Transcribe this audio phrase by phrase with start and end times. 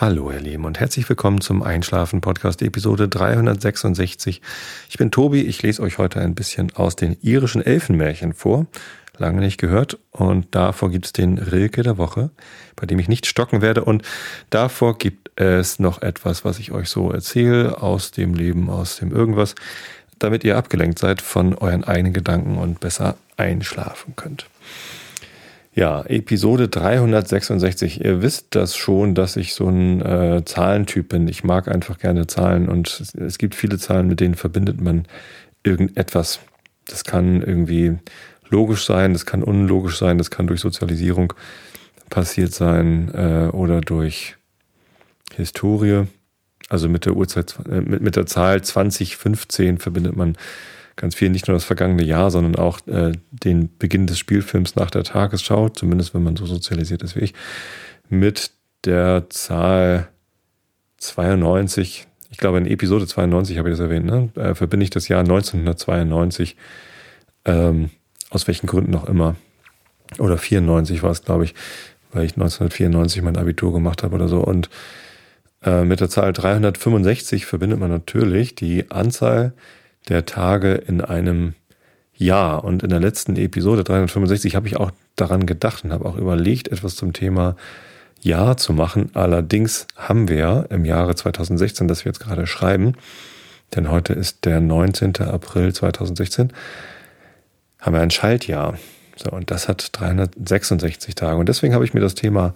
[0.00, 4.40] Hallo, ihr Lieben, und herzlich willkommen zum Einschlafen Podcast Episode 366.
[4.88, 8.64] Ich bin Tobi, ich lese euch heute ein bisschen aus den irischen Elfenmärchen vor.
[9.18, 9.98] Lange nicht gehört.
[10.10, 12.30] Und davor gibt es den Rilke der Woche,
[12.76, 13.84] bei dem ich nicht stocken werde.
[13.84, 14.02] Und
[14.48, 19.12] davor gibt es noch etwas, was ich euch so erzähle aus dem Leben, aus dem
[19.12, 19.54] Irgendwas,
[20.18, 24.46] damit ihr abgelenkt seid von euren eigenen Gedanken und besser einschlafen könnt.
[25.72, 28.04] Ja, Episode 366.
[28.04, 31.28] Ihr wisst das schon, dass ich so ein äh, Zahlentyp bin.
[31.28, 35.06] Ich mag einfach gerne Zahlen und es, es gibt viele Zahlen, mit denen verbindet man
[35.62, 36.40] irgendetwas.
[36.88, 37.98] Das kann irgendwie
[38.48, 41.34] logisch sein, das kann unlogisch sein, das kann durch Sozialisierung
[42.10, 44.36] passiert sein äh, oder durch
[45.36, 46.08] Historie.
[46.68, 50.36] Also mit der Uhrzeit, äh, mit, mit der Zahl 2015 verbindet man
[50.96, 54.90] ganz viel, nicht nur das vergangene Jahr, sondern auch äh, den Beginn des Spielfilms nach
[54.90, 57.34] der Tagesschau, zumindest wenn man so sozialisiert ist wie ich,
[58.08, 58.50] mit
[58.84, 60.08] der Zahl
[60.98, 62.06] 92.
[62.30, 64.30] Ich glaube, in Episode 92 habe ich das erwähnt, ne?
[64.36, 66.56] äh, verbinde ich das Jahr 1992,
[67.44, 67.90] ähm,
[68.30, 69.36] aus welchen Gründen auch immer.
[70.18, 71.54] Oder 94 war es, glaube ich,
[72.12, 74.40] weil ich 1994 mein Abitur gemacht habe oder so.
[74.40, 74.68] Und
[75.62, 79.52] äh, mit der Zahl 365 verbindet man natürlich die Anzahl
[80.08, 81.54] der Tage in einem
[82.14, 82.64] Jahr.
[82.64, 86.68] Und in der letzten Episode 365 habe ich auch daran gedacht und habe auch überlegt,
[86.68, 87.56] etwas zum Thema
[88.20, 89.10] Jahr zu machen.
[89.14, 92.94] Allerdings haben wir im Jahre 2016, das wir jetzt gerade schreiben,
[93.74, 95.16] denn heute ist der 19.
[95.22, 96.52] April 2016,
[97.78, 98.78] haben wir ein Schaltjahr.
[99.16, 101.38] So, und das hat 366 Tage.
[101.38, 102.54] Und deswegen habe ich mir das Thema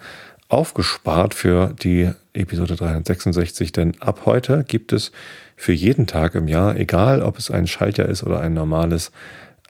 [0.49, 5.13] aufgespart für die Episode 366, denn ab heute gibt es
[5.57, 9.13] für jeden Tag im Jahr, egal ob es ein Schaltjahr ist oder ein normales,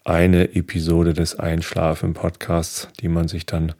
[0.04, 3.72] eine Episode des Einschlafen-Podcasts, die man sich dann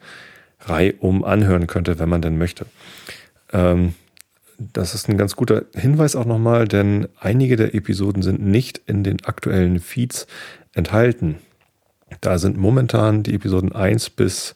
[0.61, 2.65] reihum anhören könnte, wenn man denn möchte.
[3.53, 3.93] Ähm,
[4.57, 9.03] das ist ein ganz guter Hinweis auch nochmal, denn einige der Episoden sind nicht in
[9.03, 10.27] den aktuellen Feeds
[10.73, 11.35] enthalten.
[12.21, 14.55] Da sind momentan die Episoden 1 bis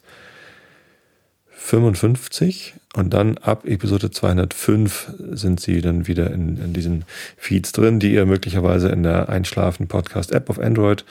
[1.50, 7.04] 55 und dann ab Episode 205 sind sie dann wieder in, in diesen
[7.36, 11.04] Feeds drin, die ihr möglicherweise in der Einschlafen Podcast App auf Android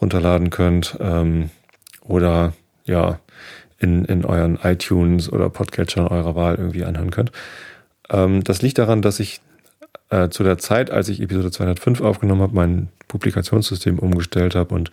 [0.00, 1.50] runterladen könnt ähm,
[2.00, 2.52] oder
[2.84, 3.20] ja
[3.78, 7.30] in, in euren iTunes oder Podcatcher eurer Wahl irgendwie anhören könnt.
[8.10, 9.40] Ähm, das liegt daran, dass ich
[10.10, 14.90] äh, zu der Zeit, als ich Episode 205 aufgenommen habe, mein Publikationssystem umgestellt habe und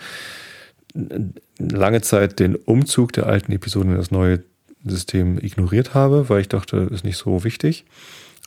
[1.58, 4.44] lange Zeit den Umzug der alten Episoden in das neue
[4.86, 7.86] System ignoriert habe, weil ich dachte, ist nicht so wichtig.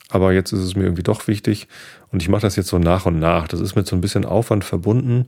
[0.09, 1.67] Aber jetzt ist es mir irgendwie doch wichtig
[2.11, 3.47] und ich mache das jetzt so nach und nach.
[3.47, 5.27] Das ist mit so ein bisschen Aufwand verbunden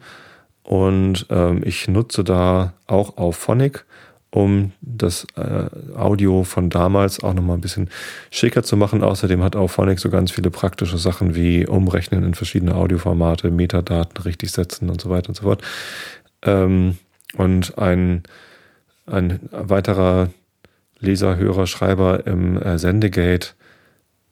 [0.63, 3.85] und ähm, ich nutze da auch auf Phonic,
[4.29, 7.89] um das äh, Audio von damals auch nochmal ein bisschen
[8.29, 9.01] schicker zu machen.
[9.01, 14.21] Außerdem hat auch Phonic so ganz viele praktische Sachen wie Umrechnen in verschiedene Audioformate, Metadaten
[14.23, 15.63] richtig setzen und so weiter und so fort.
[16.43, 16.97] Ähm,
[17.37, 18.23] und ein,
[19.05, 20.29] ein weiterer
[20.99, 23.49] Leser, Hörer, Schreiber im äh, Sendegate,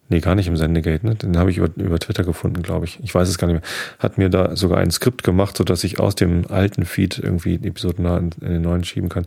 [0.09, 1.15] nee, gar nicht im Sendegate, ne?
[1.15, 2.99] den habe ich über, über Twitter gefunden, glaube ich.
[3.03, 3.71] Ich weiß es gar nicht mehr.
[3.99, 8.05] Hat mir da sogar ein Skript gemacht, sodass ich aus dem alten Feed irgendwie Episoden
[8.05, 9.25] in, in den neuen schieben kann.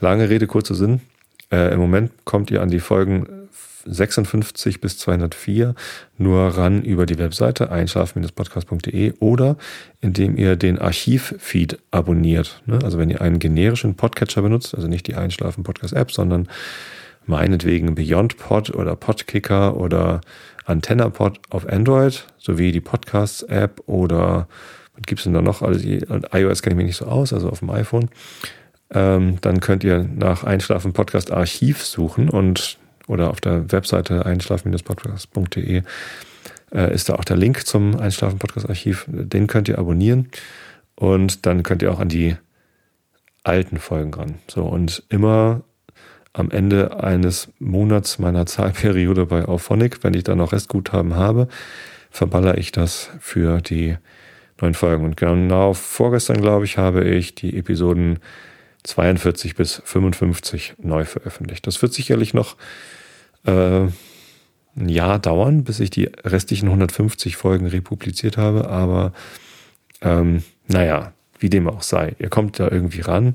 [0.00, 1.00] Lange Rede, kurzer Sinn.
[1.50, 3.26] Äh, Im Moment kommt ihr an die Folgen
[3.86, 5.74] 56 bis 204
[6.18, 9.56] nur ran über die Webseite einschlafen-podcast.de oder
[10.00, 12.62] indem ihr den Archivfeed abonniert.
[12.66, 12.78] Ne?
[12.82, 16.48] Also wenn ihr einen generischen Podcatcher benutzt, also nicht die Einschlafen Podcast App, sondern
[17.26, 20.20] meinetwegen BeyondPod oder Podkicker oder
[20.64, 24.48] AntennaPod auf Android sowie die Podcasts App oder
[24.94, 25.62] was gibt's denn da noch?
[25.62, 28.08] Also iOS kenne ich mich nicht so aus, also auf dem iPhone.
[28.90, 35.82] Ähm, dann könnt ihr nach Einschlafen Podcast Archiv suchen und oder auf der Webseite einschlafen-podcast.de
[36.74, 39.06] äh, ist da auch der Link zum Einschlafen-Podcast-Archiv.
[39.08, 40.28] Den könnt ihr abonnieren
[40.94, 42.36] und dann könnt ihr auch an die
[43.44, 44.34] alten Folgen ran.
[44.48, 45.62] So, und immer
[46.32, 51.48] am Ende eines Monats meiner Zahlperiode bei Auphonic, wenn ich da noch Restguthaben habe,
[52.10, 53.96] verballer ich das für die
[54.60, 55.04] neuen Folgen.
[55.04, 58.18] Und genau vorgestern, glaube ich, habe ich die Episoden
[58.84, 61.66] 42 bis 55 neu veröffentlicht.
[61.66, 62.56] Das wird sicherlich noch
[63.46, 63.88] äh,
[64.78, 69.12] ein Jahr dauern, bis ich die restlichen 150 Folgen republiziert habe, aber
[70.02, 72.14] ähm, naja, wie dem auch sei.
[72.18, 73.34] Ihr kommt da irgendwie ran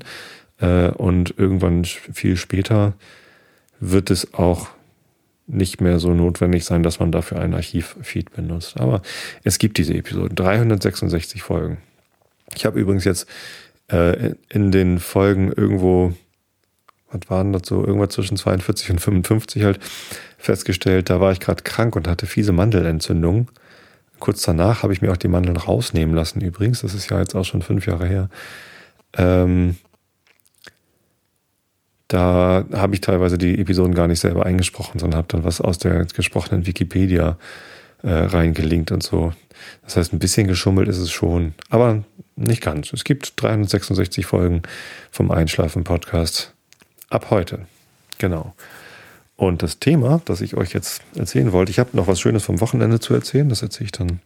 [0.60, 2.94] äh, und irgendwann viel später
[3.80, 4.68] wird es auch
[5.46, 8.78] nicht mehr so notwendig sein, dass man dafür ein Archivfeed benutzt.
[8.78, 9.02] Aber
[9.42, 11.78] es gibt diese Episoden, 366 Folgen.
[12.54, 13.26] Ich habe übrigens jetzt
[13.88, 16.14] äh, in den Folgen irgendwo
[17.12, 19.80] was waren das so, irgendwas zwischen 42 und 55 halt,
[20.38, 23.48] festgestellt, da war ich gerade krank und hatte fiese Mandelentzündung.
[24.18, 26.40] Kurz danach habe ich mir auch die Mandeln rausnehmen lassen.
[26.40, 28.28] Übrigens, das ist ja jetzt auch schon fünf Jahre her.
[29.16, 29.76] Ähm,
[32.08, 35.78] da habe ich teilweise die Episoden gar nicht selber eingesprochen, sondern habe dann was aus
[35.78, 37.38] der gesprochenen Wikipedia
[38.02, 39.32] äh, reingelinkt und so.
[39.84, 42.04] Das heißt, ein bisschen geschummelt ist es schon, aber
[42.36, 42.92] nicht ganz.
[42.92, 44.62] Es gibt 366 Folgen
[45.10, 46.52] vom Einschlafen-Podcast
[47.12, 47.66] ab heute.
[48.18, 48.54] Genau.
[49.36, 52.60] Und das Thema, das ich euch jetzt erzählen wollte, ich habe noch was Schönes vom
[52.60, 54.20] Wochenende zu erzählen, das erzähle ich dann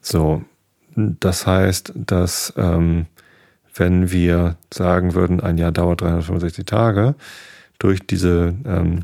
[0.00, 0.42] So,
[0.96, 3.04] das heißt, dass ähm,
[3.78, 7.14] wenn wir sagen würden, ein Jahr dauert 365 Tage,
[7.78, 9.02] durch diese ähm,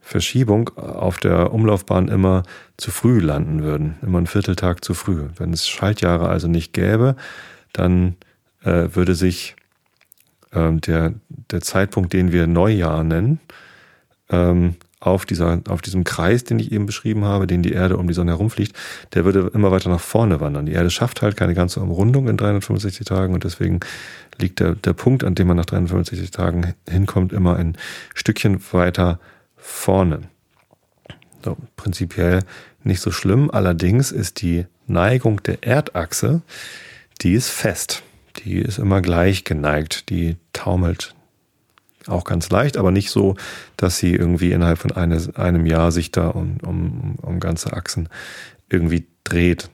[0.00, 2.42] Verschiebung auf der Umlaufbahn immer
[2.76, 5.28] zu früh landen würden, immer einen Vierteltag zu früh.
[5.36, 7.16] Wenn es Schaltjahre also nicht gäbe,
[7.72, 8.16] dann
[8.62, 9.56] äh, würde sich
[10.52, 11.14] ähm, der,
[11.50, 13.40] der Zeitpunkt, den wir Neujahr nennen,
[14.28, 18.06] ähm, auf, dieser, auf diesem Kreis, den ich eben beschrieben habe, den die Erde um
[18.06, 18.76] die Sonne herumfliegt,
[19.14, 20.66] der würde immer weiter nach vorne wandern.
[20.66, 23.80] Die Erde schafft halt keine ganze Umrundung in 365 Tagen und deswegen
[24.38, 27.76] liegt der, der Punkt, an dem man nach 365 Tagen hinkommt, immer ein
[28.14, 29.18] Stückchen weiter
[29.56, 30.20] vorne.
[31.44, 32.44] So, prinzipiell
[32.84, 33.50] nicht so schlimm.
[33.50, 36.42] Allerdings ist die Neigung der Erdachse,
[37.22, 38.04] die ist fest.
[38.38, 40.10] Die ist immer gleich geneigt.
[40.10, 41.14] Die taumelt
[42.08, 43.36] auch ganz leicht, aber nicht so,
[43.76, 48.08] dass sie irgendwie innerhalb von eine, einem Jahr sich da um, um, um ganze Achsen
[48.68, 49.70] irgendwie dreht.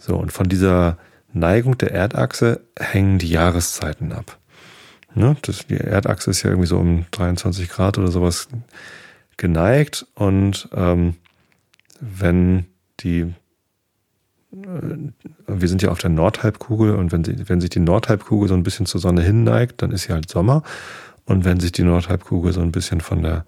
[0.00, 0.98] So, und von dieser
[1.32, 4.38] Neigung der Erdachse hängen die Jahreszeiten ab.
[5.14, 5.36] Ne?
[5.42, 8.48] Das, die Erdachse ist ja irgendwie so um 23 Grad oder sowas
[9.36, 11.14] geneigt und ähm,
[12.00, 12.66] wenn
[13.00, 13.32] die
[14.52, 14.96] äh,
[15.46, 18.62] wir sind ja auf der Nordhalbkugel und wenn, sie, wenn sich die Nordhalbkugel so ein
[18.62, 20.62] bisschen zur Sonne hinneigt, dann ist sie halt Sommer.
[21.26, 23.44] Und wenn sich die Nordhalbkugel so ein bisschen von der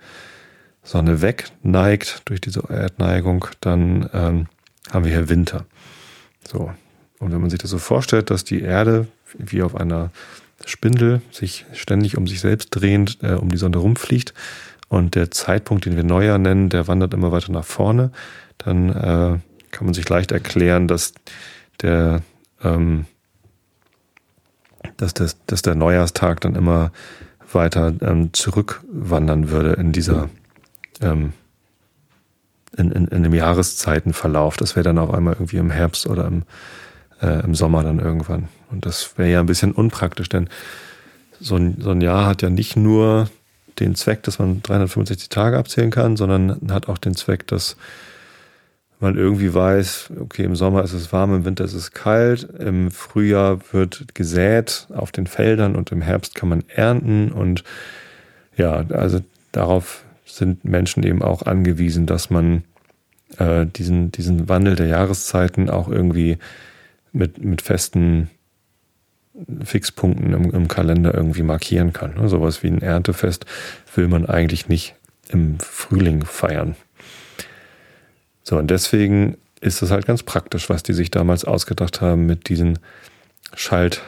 [0.83, 4.47] Sonne weg neigt durch diese Erdneigung, dann ähm,
[4.91, 5.67] haben wir hier Winter.
[6.49, 6.73] So.
[7.19, 10.11] Und wenn man sich das so vorstellt, dass die Erde wie auf einer
[10.65, 14.33] Spindel sich ständig um sich selbst drehend äh, um die Sonne rumfliegt
[14.89, 18.11] und der Zeitpunkt, den wir Neujahr nennen, der wandert immer weiter nach vorne,
[18.59, 19.39] dann äh,
[19.71, 21.13] kann man sich leicht erklären, dass
[21.83, 22.23] der
[22.63, 23.07] ähm,
[24.97, 26.93] dass, das, dass der Neujahrstag dann immer
[27.53, 30.29] weiter ähm, zurückwandern würde in dieser
[31.01, 31.33] ähm,
[32.77, 34.57] in, in, in dem Jahreszeitenverlauf.
[34.57, 36.43] Das wäre dann auf einmal irgendwie im Herbst oder im,
[37.23, 38.49] äh, im Sommer dann irgendwann.
[38.71, 40.49] Und das wäre ja ein bisschen unpraktisch, denn
[41.41, 43.29] so ein, so ein Jahr hat ja nicht nur
[43.79, 47.77] den Zweck, dass man 365 Tage abzählen kann, sondern hat auch den Zweck, dass
[49.01, 52.91] man irgendwie weiß, okay, im Sommer ist es warm, im Winter ist es kalt, im
[52.91, 57.63] Frühjahr wird gesät auf den Feldern und im Herbst kann man ernten und
[58.57, 59.21] ja, also
[59.53, 62.65] darauf sind Menschen eben auch angewiesen, dass man
[63.39, 66.39] äh, diesen, diesen Wandel der Jahreszeiten auch irgendwie
[67.13, 68.31] mit, mit festen
[69.65, 72.15] Fixpunkten im, im Kalender irgendwie markieren kann.
[72.15, 72.29] Ne?
[72.29, 73.45] Sowas wie ein Erntefest
[73.95, 74.95] will man eigentlich nicht
[75.29, 76.77] im Frühling feiern.
[78.49, 82.49] So, und deswegen ist es halt ganz praktisch, was die sich damals ausgedacht haben mit
[82.49, 82.79] diesen
[83.55, 84.01] Schalttagen,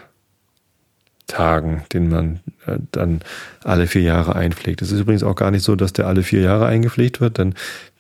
[1.93, 3.21] den man äh, dann
[3.65, 4.81] alle vier Jahre einpflegt.
[4.81, 7.55] Es ist übrigens auch gar nicht so, dass der alle vier Jahre eingepflegt wird, denn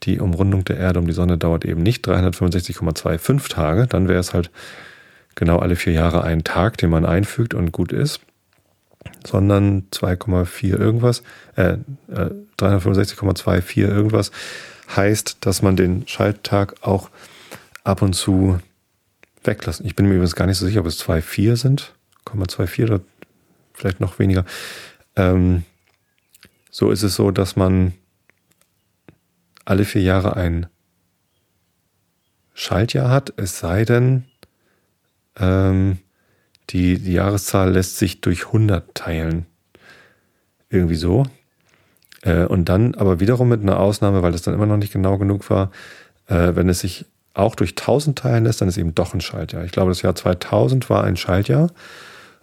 [0.04, 3.88] die Umrundung der Erde um die Sonne dauert eben nicht 365,25 Tage.
[3.88, 4.52] Dann wäre es halt
[5.34, 8.20] genau alle vier Jahre ein Tag, den man einfügt und gut ist,
[9.26, 11.24] sondern 2,4 irgendwas,
[11.56, 11.78] äh,
[12.12, 12.30] äh
[12.60, 14.30] 365,24 irgendwas
[14.94, 17.10] heißt, dass man den Schalttag auch
[17.84, 18.58] ab und zu
[19.44, 19.86] weglassen.
[19.86, 21.94] Ich bin mir übrigens gar nicht so sicher, ob es 2,4 sind,
[22.26, 23.00] 2,24 oder
[23.72, 24.44] vielleicht noch weniger.
[25.16, 25.64] Ähm,
[26.70, 27.92] so ist es so, dass man
[29.64, 30.66] alle vier Jahre ein
[32.54, 34.24] Schaltjahr hat, es sei denn,
[35.36, 35.98] ähm,
[36.70, 39.46] die, die Jahreszahl lässt sich durch 100 teilen.
[40.68, 41.24] Irgendwie so.
[42.22, 45.18] Äh, und dann aber wiederum mit einer Ausnahme, weil das dann immer noch nicht genau
[45.18, 45.70] genug war,
[46.26, 49.64] äh, wenn es sich auch durch 1000 teilen lässt, dann ist eben doch ein Schaltjahr.
[49.64, 51.70] Ich glaube, das Jahr 2000 war ein Schaltjahr,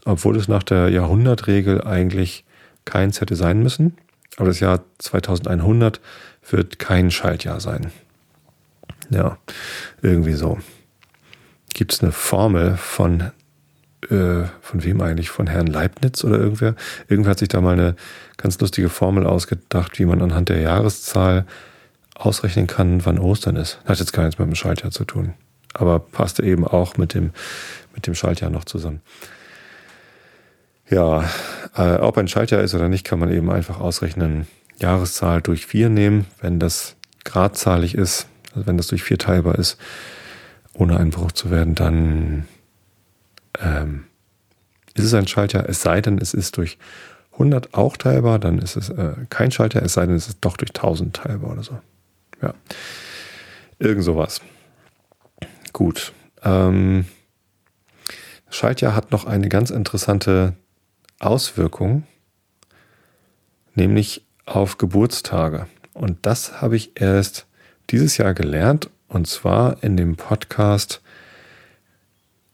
[0.06, 2.46] obwohl es nach der Jahrhundertregel eigentlich
[2.86, 3.98] keins hätte sein müssen.
[4.38, 6.00] Aber das Jahr 2100
[6.50, 7.92] wird kein Schaltjahr sein.
[9.10, 9.38] Ja,
[10.02, 10.60] irgendwie so.
[11.74, 13.32] Gibt es eine Formel von,
[14.12, 15.30] äh, von wem eigentlich?
[15.30, 16.76] Von Herrn Leibniz oder irgendwer?
[17.08, 17.96] Irgendwer hat sich da mal eine
[18.38, 21.46] ganz lustige Formel ausgedacht, wie man anhand der Jahreszahl
[22.16, 23.80] ausrechnen kann, wann Ostern ist.
[23.86, 25.34] Hat jetzt gar nichts mit dem Schaltjahr zu tun.
[25.74, 27.32] Aber passte eben auch mit dem,
[27.94, 29.02] mit dem Schaltjahr noch zusammen.
[30.90, 31.30] Ja,
[31.76, 34.48] äh, ob ein Schaltjahr ist oder nicht, kann man eben einfach ausrechnen.
[34.78, 39.78] Jahreszahl durch vier nehmen, wenn das gradzahlig ist, also wenn das durch vier teilbar ist,
[40.74, 42.46] ohne Einbruch zu werden, dann
[43.60, 44.06] ähm,
[44.94, 46.78] ist es ein Schaltjahr, es sei denn, es ist durch
[47.34, 50.58] 100 auch teilbar, dann ist es äh, kein Schaltjahr, es sei denn, es ist doch
[50.58, 51.80] durch 1000 teilbar oder so.
[52.42, 52.54] Ja.
[53.78, 54.42] Irgend sowas.
[55.74, 56.14] Gut.
[56.44, 57.06] Ähm,
[58.50, 60.54] Schaltjahr hat noch eine ganz interessante
[61.20, 62.04] Auswirkung,
[63.74, 65.68] nämlich auf Geburtstage.
[65.94, 67.48] Und das habe ich erst
[67.90, 71.02] dieses Jahr gelernt, und zwar in dem Podcast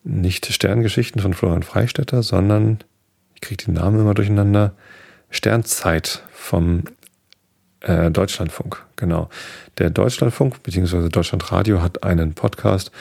[0.04, 2.80] nicht Sterngeschichten von Florian Freistetter, sondern
[3.36, 4.74] ich kriege den Namen immer durcheinander,
[5.30, 6.84] Sternzeit vom
[7.82, 9.30] äh, Deutschlandfunk, genau.
[9.78, 11.10] Der Deutschlandfunk bzw.
[11.10, 12.92] Deutschlandradio hat einen Podcast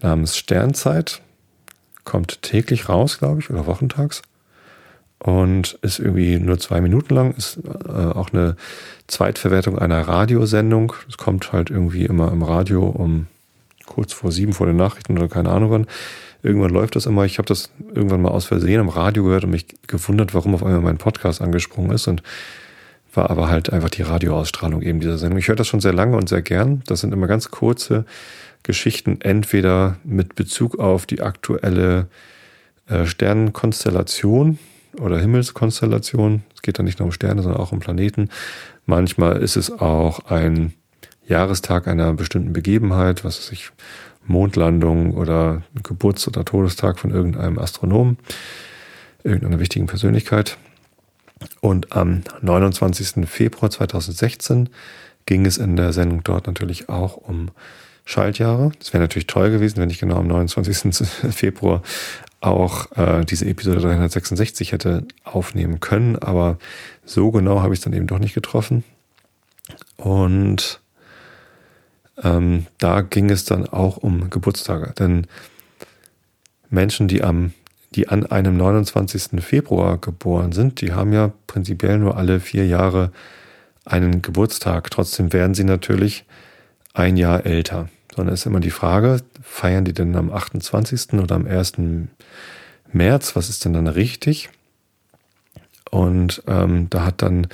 [0.00, 1.20] namens Sternzeit.
[2.04, 4.22] Kommt täglich raus, glaube ich, oder wochentags.
[5.18, 7.34] Und ist irgendwie nur zwei Minuten lang.
[7.34, 8.56] Ist äh, auch eine
[9.06, 10.92] Zweitverwertung einer Radiosendung.
[11.08, 13.26] Es kommt halt irgendwie immer im Radio um
[13.86, 15.86] kurz vor sieben vor den Nachrichten oder keine Ahnung wann.
[16.44, 17.24] Irgendwann läuft das immer.
[17.24, 20.62] Ich habe das irgendwann mal aus Versehen im Radio gehört und mich gewundert, warum auf
[20.62, 22.06] einmal mein Podcast angesprungen ist.
[22.06, 22.22] Und
[23.14, 25.38] war aber halt einfach die Radioausstrahlung eben dieser Sendung.
[25.38, 26.82] Ich höre das schon sehr lange und sehr gern.
[26.86, 28.04] Das sind immer ganz kurze
[28.62, 32.08] Geschichten, entweder mit Bezug auf die aktuelle
[32.88, 34.58] äh, Sternenkonstellation
[35.00, 36.42] oder Himmelskonstellation.
[36.54, 38.28] Es geht dann nicht nur um Sterne, sondern auch um Planeten.
[38.84, 40.74] Manchmal ist es auch ein
[41.26, 43.70] Jahrestag einer bestimmten Begebenheit, was weiß ich,
[44.26, 48.18] Mondlandung oder Geburts- oder Todestag von irgendeinem Astronomen,
[49.22, 50.58] irgendeiner wichtigen Persönlichkeit.
[51.60, 53.28] Und am 29.
[53.28, 54.70] Februar 2016
[55.26, 57.50] ging es in der Sendung dort natürlich auch um
[58.04, 58.72] Schaltjahre.
[58.80, 61.08] Es wäre natürlich toll gewesen, wenn ich genau am 29.
[61.30, 61.82] Februar
[62.40, 66.58] auch äh, diese Episode 366 hätte aufnehmen können, aber
[67.04, 68.84] so genau habe ich es dann eben doch nicht getroffen.
[69.96, 70.80] Und
[72.22, 75.26] ähm, da ging es dann auch um Geburtstage, denn
[76.70, 77.52] Menschen, die am
[77.94, 79.40] die an einem 29.
[79.40, 83.12] Februar geboren sind, die haben ja prinzipiell nur alle vier Jahre
[83.84, 84.90] einen Geburtstag.
[84.90, 86.24] Trotzdem werden sie natürlich
[86.92, 87.88] ein Jahr älter.
[88.14, 91.14] Sondern ist immer die Frage, feiern die denn am 28.
[91.14, 91.74] oder am 1.
[92.92, 93.36] März?
[93.36, 94.50] Was ist denn dann richtig?
[95.90, 97.46] Und ähm, da hat dann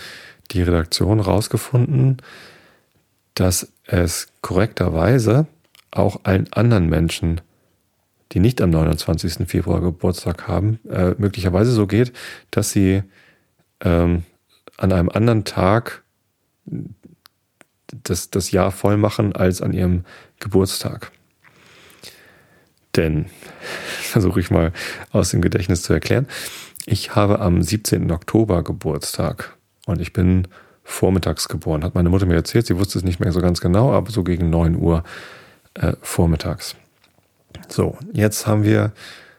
[0.50, 2.18] die Redaktion rausgefunden,
[3.34, 5.46] dass es korrekterweise
[5.90, 7.40] auch allen anderen Menschen
[8.32, 9.48] die nicht am 29.
[9.48, 12.12] Februar Geburtstag haben, äh, möglicherweise so geht,
[12.50, 13.02] dass sie
[13.80, 14.24] ähm,
[14.76, 16.02] an einem anderen Tag
[18.04, 20.04] das, das Jahr voll machen als an ihrem
[20.38, 21.10] Geburtstag.
[22.94, 23.26] Denn,
[24.00, 24.72] versuche ich mal
[25.10, 26.26] aus dem Gedächtnis zu erklären,
[26.86, 28.10] ich habe am 17.
[28.10, 29.56] Oktober Geburtstag
[29.86, 30.48] und ich bin
[30.90, 31.84] vormittags geboren.
[31.84, 34.24] Hat meine Mutter mir erzählt, sie wusste es nicht mehr so ganz genau, aber so
[34.24, 35.04] gegen 9 Uhr
[35.74, 36.74] äh, vormittags.
[37.68, 38.92] So, jetzt haben wir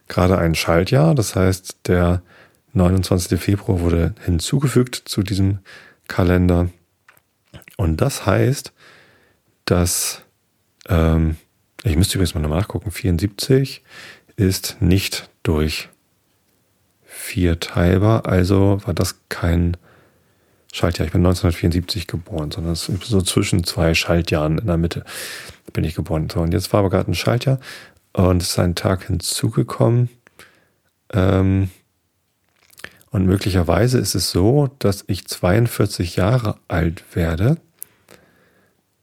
[0.07, 2.21] gerade ein Schaltjahr, das heißt, der
[2.73, 3.39] 29.
[3.39, 5.59] Februar wurde hinzugefügt zu diesem
[6.07, 6.69] Kalender.
[7.77, 8.71] Und das heißt,
[9.65, 10.21] dass,
[10.87, 11.35] ähm,
[11.83, 13.83] ich müsste übrigens mal nachgucken, 74
[14.37, 15.89] ist nicht durch
[17.03, 19.75] 4 teilbar, also war das kein
[20.71, 21.05] Schaltjahr.
[21.05, 25.03] Ich bin 1974 geboren, sondern so zwischen zwei Schaltjahren in der Mitte
[25.73, 26.29] bin ich geboren.
[26.29, 27.59] So, und jetzt war aber gerade ein Schaltjahr
[28.13, 30.09] und es ist ein Tag hinzugekommen.
[31.13, 31.69] Ähm,
[33.09, 37.57] und möglicherweise ist es so, dass ich 42 Jahre alt werde,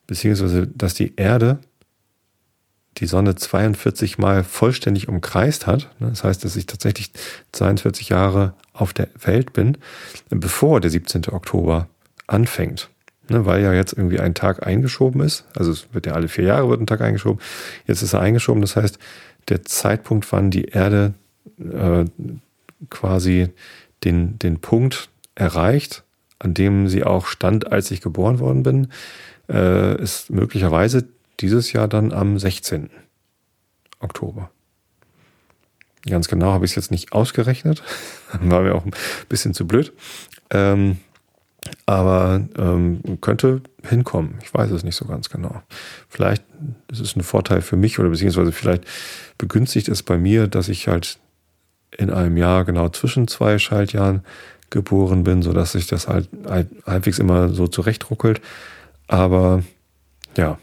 [0.06, 1.58] beziehungsweise dass die Erde
[2.96, 5.90] die Sonne 42 Mal vollständig umkreist hat.
[6.00, 7.12] Das heißt, dass ich tatsächlich
[7.52, 9.78] 42 Jahre auf der Welt bin,
[10.30, 11.28] bevor der 17.
[11.30, 11.88] Oktober
[12.26, 12.90] anfängt.
[13.30, 15.44] Ne, weil ja jetzt irgendwie ein Tag eingeschoben ist.
[15.54, 17.42] Also es wird ja alle vier Jahre wird ein Tag eingeschoben.
[17.86, 18.62] Jetzt ist er eingeschoben.
[18.62, 18.98] Das heißt,
[19.48, 21.12] der Zeitpunkt, wann die Erde
[21.58, 22.06] äh,
[22.88, 23.50] quasi
[24.04, 26.04] den, den Punkt erreicht,
[26.38, 28.88] an dem sie auch stand, als ich geboren worden bin,
[29.50, 31.04] äh, ist möglicherweise
[31.40, 32.88] dieses Jahr dann am 16.
[34.00, 34.50] Oktober.
[36.10, 37.82] Ganz genau habe ich es jetzt nicht ausgerechnet.
[38.40, 38.92] War mir auch ein
[39.28, 39.92] bisschen zu blöd.
[40.50, 40.98] Ähm,
[41.86, 44.38] aber ähm, könnte hinkommen.
[44.42, 45.62] Ich weiß es nicht so ganz genau.
[46.08, 46.42] Vielleicht
[46.90, 48.84] ist es ein Vorteil für mich oder beziehungsweise vielleicht
[49.36, 51.18] begünstigt es bei mir, dass ich halt
[51.96, 54.22] in einem Jahr genau zwischen zwei Schaltjahren
[54.70, 56.28] geboren bin, sodass sich das halt
[56.86, 58.40] halbwegs immer so zurechtruckelt.
[59.06, 59.62] Aber
[60.36, 60.58] ja,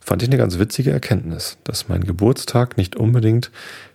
[0.00, 3.50] fand ich eine ganz witzige Erkenntnis, dass mein Geburtstag nicht unbedingt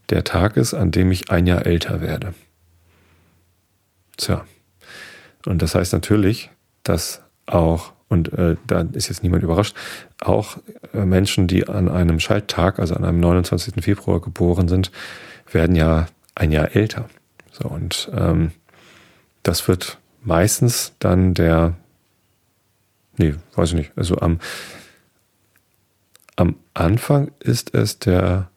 [0.10, 2.34] der Tag ist, an dem ich ein Jahr älter werde.
[4.18, 4.46] Tja.
[5.46, 6.50] Und das heißt natürlich,
[6.84, 9.76] dass auch, und äh, da ist jetzt niemand überrascht,
[10.22, 10.58] auch
[10.94, 13.84] äh, Menschen, die an einem Schalttag, also an einem 29.
[13.84, 14.92] Februar geboren sind,
[15.52, 17.10] werden ja ein Jahr älter.
[17.52, 18.52] So, und ähm,
[19.44, 21.76] das wird meistens dann der,
[23.18, 24.40] nee, weiß ich nicht, also am
[26.38, 28.50] am Anfang ist es der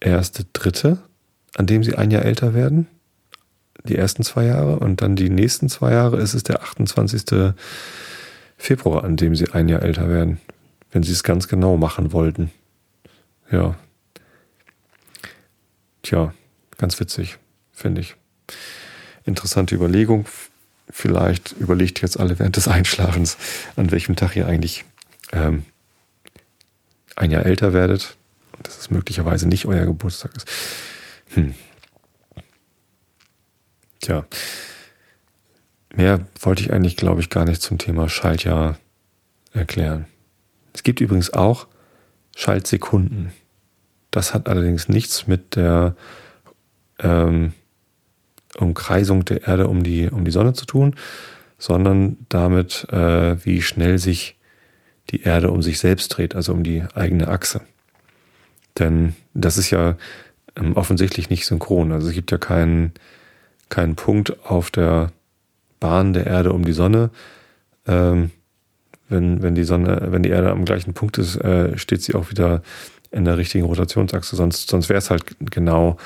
[0.00, 0.98] erste Dritte,
[1.54, 2.86] an dem sie ein Jahr älter werden.
[3.84, 4.78] Die ersten zwei Jahre.
[4.78, 7.54] Und dann die nächsten zwei Jahre ist es der 28.
[8.56, 10.40] Februar, an dem sie ein Jahr älter werden.
[10.90, 12.50] Wenn sie es ganz genau machen wollten.
[13.50, 13.76] Ja.
[16.02, 16.32] Tja,
[16.76, 17.38] ganz witzig,
[17.72, 18.14] finde ich.
[19.24, 20.26] Interessante Überlegung.
[20.90, 23.36] Vielleicht überlegt jetzt alle während des Einschlafens,
[23.76, 24.84] an welchem Tag ihr eigentlich
[25.32, 25.64] ähm,
[27.14, 28.17] ein Jahr älter werdet
[28.68, 30.46] dass es möglicherweise nicht euer Geburtstag ist.
[31.34, 31.54] Hm.
[34.00, 34.26] Tja.
[35.94, 38.78] Mehr wollte ich eigentlich, glaube ich, gar nicht zum Thema Schaltjahr
[39.52, 40.06] erklären.
[40.74, 41.66] Es gibt übrigens auch
[42.36, 43.32] Schaltsekunden.
[44.10, 45.96] Das hat allerdings nichts mit der
[46.98, 47.54] ähm,
[48.58, 50.94] Umkreisung der Erde um die, um die Sonne zu tun,
[51.56, 54.36] sondern damit, äh, wie schnell sich
[55.10, 57.62] die Erde um sich selbst dreht, also um die eigene Achse.
[58.78, 59.96] Denn das ist ja
[60.56, 61.92] ähm, offensichtlich nicht synchron.
[61.92, 62.92] Also es gibt ja keinen,
[63.68, 65.12] keinen Punkt auf der
[65.80, 67.10] Bahn der Erde um die Sonne.
[67.86, 68.30] Ähm,
[69.08, 72.30] wenn, wenn die Sonne, wenn die Erde am gleichen Punkt ist, äh, steht sie auch
[72.30, 72.62] wieder
[73.10, 74.36] in der richtigen Rotationsachse.
[74.36, 75.96] Sonst, sonst wäre es halt genau,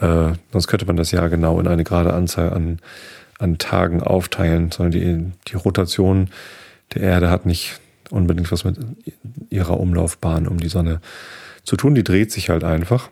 [0.00, 2.80] äh, sonst könnte man das Jahr genau in eine gerade Anzahl an,
[3.38, 6.28] an Tagen aufteilen, sondern die, die Rotation
[6.94, 7.78] der Erde hat nicht
[8.10, 8.78] unbedingt was mit
[9.50, 11.00] ihrer Umlaufbahn um die Sonne
[11.64, 11.94] zu tun.
[11.94, 13.10] Die dreht sich halt einfach.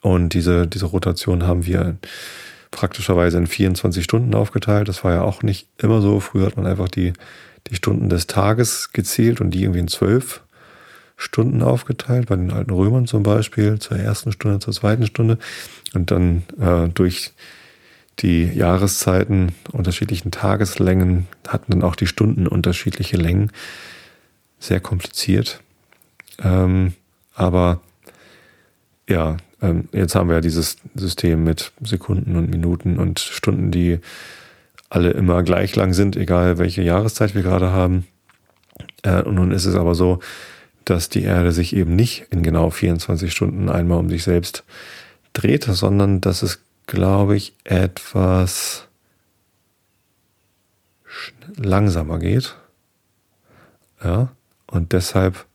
[0.00, 1.96] Und diese, diese Rotation haben wir
[2.70, 4.88] praktischerweise in 24 Stunden aufgeteilt.
[4.88, 6.20] Das war ja auch nicht immer so.
[6.20, 7.12] Früher hat man einfach die,
[7.68, 10.42] die Stunden des Tages gezählt und die irgendwie in zwölf
[11.16, 15.38] Stunden aufgeteilt, bei den alten Römern zum Beispiel, zur ersten Stunde, zur zweiten Stunde.
[15.92, 17.32] Und dann äh, durch
[18.20, 23.50] die Jahreszeiten, unterschiedlichen Tageslängen, hatten dann auch die Stunden unterschiedliche Längen.
[24.60, 25.60] Sehr kompliziert.
[26.40, 26.94] Ähm,
[27.38, 27.80] aber
[29.08, 34.00] ja, ähm, jetzt haben wir ja dieses System mit Sekunden und Minuten und Stunden, die
[34.90, 38.06] alle immer gleich lang sind, egal welche Jahreszeit wir gerade haben.
[39.02, 40.20] Äh, und nun ist es aber so,
[40.84, 44.64] dass die Erde sich eben nicht in genau 24 Stunden einmal um sich selbst
[45.32, 48.88] dreht, sondern dass es glaube ich, etwas
[51.56, 52.56] langsamer geht.
[54.02, 54.32] Ja,
[54.66, 55.46] und deshalb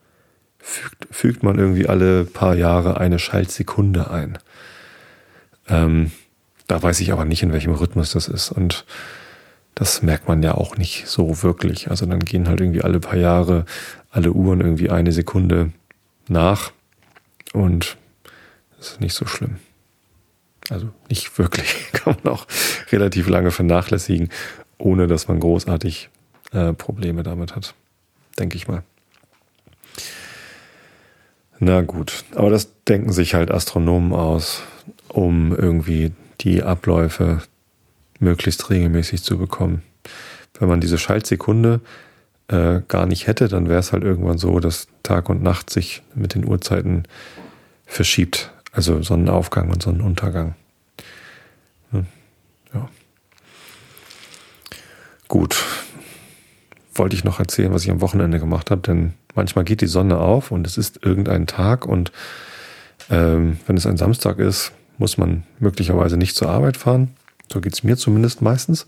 [0.63, 4.39] fügt, fügt man irgendwie alle paar Jahre eine Schaltsekunde ein.
[5.67, 6.11] Ähm,
[6.67, 8.51] da weiß ich aber nicht, in welchem Rhythmus das ist.
[8.51, 8.85] Und
[9.75, 11.89] das merkt man ja auch nicht so wirklich.
[11.89, 13.65] Also dann gehen halt irgendwie alle paar Jahre
[14.09, 15.71] alle Uhren irgendwie eine Sekunde
[16.27, 16.71] nach.
[17.51, 17.97] Und
[18.77, 19.57] das ist nicht so schlimm.
[20.69, 22.47] Also nicht wirklich, kann man auch
[22.91, 24.29] relativ lange vernachlässigen,
[24.77, 26.09] ohne dass man großartig
[26.53, 27.73] äh, Probleme damit hat,
[28.39, 28.83] denke ich mal.
[31.65, 34.63] Na gut, aber das denken sich halt Astronomen aus,
[35.07, 37.41] um irgendwie die Abläufe
[38.19, 39.81] möglichst regelmäßig zu bekommen.
[40.59, 41.79] Wenn man diese Schaltsekunde
[42.49, 46.03] äh, gar nicht hätte, dann wäre es halt irgendwann so, dass Tag und Nacht sich
[46.13, 47.03] mit den Uhrzeiten
[47.85, 48.51] verschiebt.
[48.73, 50.55] Also Sonnenaufgang und Sonnenuntergang.
[52.73, 52.89] Ja.
[55.29, 55.63] Gut.
[56.95, 60.17] Wollte ich noch erzählen, was ich am Wochenende gemacht habe, denn manchmal geht die Sonne
[60.17, 62.11] auf und es ist irgendein Tag und
[63.09, 67.09] ähm, wenn es ein Samstag ist, muss man möglicherweise nicht zur Arbeit fahren.
[67.51, 68.87] So geht es mir zumindest meistens.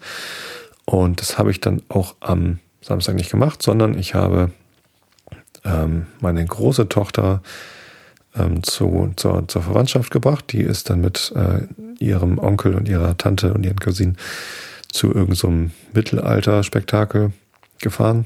[0.86, 4.52] Und das habe ich dann auch am Samstag nicht gemacht, sondern ich habe
[5.64, 7.42] ähm, meine große Tochter
[8.36, 10.52] ähm, zu, zur, zur Verwandtschaft gebracht.
[10.52, 11.68] Die ist dann mit äh,
[12.00, 14.18] ihrem Onkel und ihrer Tante und ihren Cousinen
[14.92, 17.34] zu irgendeinem so Mittelalter-Spektakel
[17.80, 18.26] gefahren.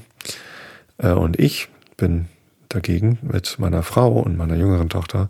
[0.98, 2.26] Äh, und ich bin
[2.68, 5.28] dagegen mit meiner Frau und meiner jüngeren Tochter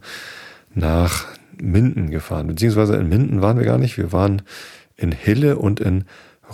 [0.74, 1.26] nach
[1.60, 2.46] Minden gefahren.
[2.46, 3.98] Beziehungsweise in Minden waren wir gar nicht.
[3.98, 4.42] Wir waren
[4.96, 6.04] in Hille und in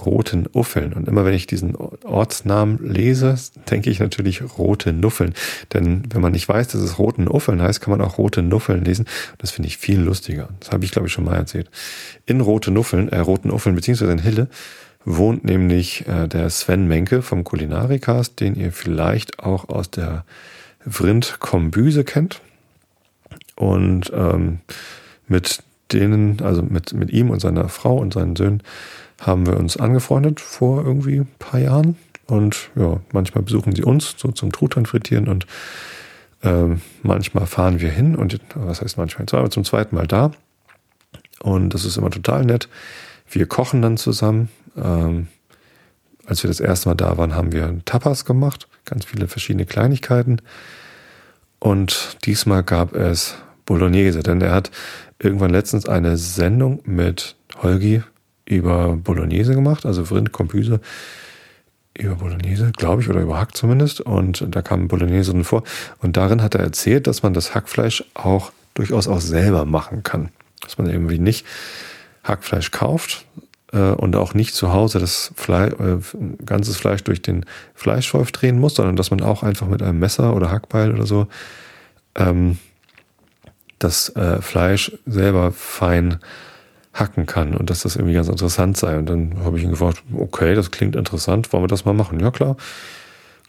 [0.04, 0.92] Roten Uffeln.
[0.92, 3.36] Und immer wenn ich diesen Ortsnamen lese,
[3.70, 5.34] denke ich natürlich Rote Nuffeln.
[5.72, 8.84] Denn wenn man nicht weiß, dass es Roten Uffeln heißt, kann man auch Rote Nuffeln
[8.84, 9.06] lesen.
[9.38, 10.48] Das finde ich viel lustiger.
[10.60, 11.70] Das habe ich, glaube ich, schon mal erzählt.
[12.26, 14.48] In Rote Nuffeln, äh, Roten Uffeln, beziehungsweise in Hille,
[15.06, 20.24] wohnt nämlich äh, der Sven Menke vom Kulinarikast, den ihr vielleicht auch aus der
[20.84, 22.42] Vrind Kombüse kennt.
[23.54, 24.58] Und ähm,
[25.28, 28.62] mit denen, also mit, mit ihm und seiner Frau und seinen Söhnen,
[29.20, 31.96] haben wir uns angefreundet vor irgendwie ein paar Jahren.
[32.26, 35.46] Und ja, manchmal besuchen sie uns so zum Truthahn frittieren und
[36.42, 39.26] ähm, manchmal fahren wir hin und was heißt manchmal?
[39.50, 40.32] Zum zweiten Mal da.
[41.40, 42.68] Und das ist immer total nett.
[43.28, 44.48] Wir kochen dann zusammen.
[44.76, 45.28] Ähm,
[46.26, 50.42] als wir das erste Mal da waren, haben wir Tapas gemacht, ganz viele verschiedene Kleinigkeiten.
[51.58, 54.70] Und diesmal gab es Bolognese, denn er hat
[55.18, 58.02] irgendwann letztens eine Sendung mit Holgi
[58.44, 60.80] über Bolognese gemacht, also Vrind Kompüse
[61.98, 64.00] über Bolognese, glaube ich, oder über Hack zumindest.
[64.00, 65.62] Und da kam Bolognese drin vor.
[66.00, 70.28] Und darin hat er erzählt, dass man das Hackfleisch auch durchaus auch selber machen kann.
[70.60, 71.46] Dass man irgendwie nicht
[72.26, 73.24] Hackfleisch kauft
[73.72, 75.98] äh, und auch nicht zu Hause das Fleisch, äh,
[76.44, 80.34] ganzes Fleisch durch den Fleischwolf drehen muss, sondern dass man auch einfach mit einem Messer
[80.34, 81.26] oder Hackbeil oder so
[82.14, 82.58] ähm,
[83.78, 86.18] das äh, Fleisch selber fein
[86.94, 88.96] hacken kann und dass das irgendwie ganz interessant sei.
[88.96, 92.20] Und dann habe ich ihn gefragt, okay, das klingt interessant, wollen wir das mal machen?
[92.20, 92.56] Ja klar,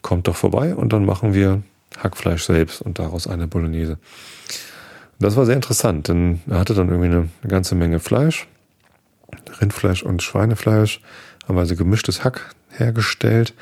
[0.02, 1.62] kommt doch vorbei und dann machen wir
[1.96, 3.98] Hackfleisch selbst und daraus eine Bolognese.
[5.18, 8.46] Das war sehr interessant, denn er hatte dann irgendwie eine ganze Menge Fleisch,
[9.60, 11.00] Rindfleisch und Schweinefleisch,
[11.46, 13.54] haben also gemischtes Hack hergestellt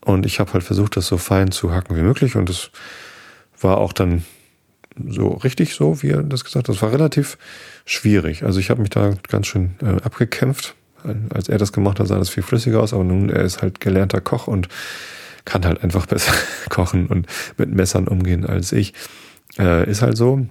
[0.00, 2.70] und ich habe halt versucht, das so fein zu hacken wie möglich und es
[3.60, 4.24] war auch dann
[5.08, 6.74] so richtig so, wie er das gesagt hat.
[6.74, 7.38] Das war relativ
[7.84, 8.42] schwierig.
[8.44, 10.74] Also ich habe mich da ganz schön äh, abgekämpft.
[11.32, 13.80] Als er das gemacht hat, sah das viel flüssiger aus, aber nun, er ist halt
[13.80, 14.68] gelernter Koch und
[15.46, 16.34] kann halt einfach besser
[16.68, 18.92] kochen und mit Messern umgehen als ich.
[19.58, 20.46] Äh, ist halt so.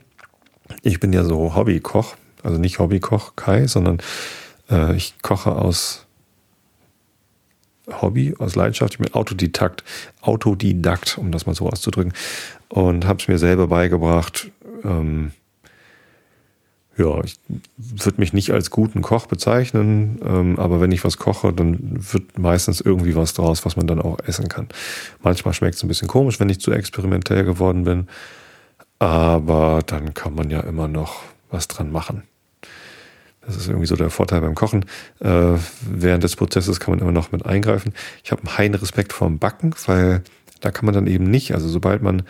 [0.81, 3.99] Ich bin ja so Hobbykoch, also nicht Hobbykoch Kai, sondern
[4.69, 6.05] äh, ich koche aus
[8.01, 8.93] Hobby, aus Leidenschaft.
[8.93, 9.83] Ich bin Autodidakt,
[10.21, 12.13] Autodidakt, um das mal so auszudrücken.
[12.69, 14.51] Und habe es mir selber beigebracht.
[14.83, 15.31] Ähm,
[16.97, 17.39] ja, ich
[17.77, 22.37] würde mich nicht als guten Koch bezeichnen, ähm, aber wenn ich was koche, dann wird
[22.37, 24.67] meistens irgendwie was draus, was man dann auch essen kann.
[25.23, 28.09] Manchmal schmeckt es ein bisschen komisch, wenn ich zu experimentell geworden bin,
[28.99, 32.23] aber dann kann man ja immer noch was dran machen.
[33.45, 34.85] Das ist irgendwie so der Vorteil beim Kochen.
[35.19, 37.93] Äh, während des Prozesses kann man immer noch mit eingreifen.
[38.23, 40.23] Ich habe einen heilen Respekt vorm Backen, weil
[40.61, 42.23] da kann man dann eben nicht, also sobald man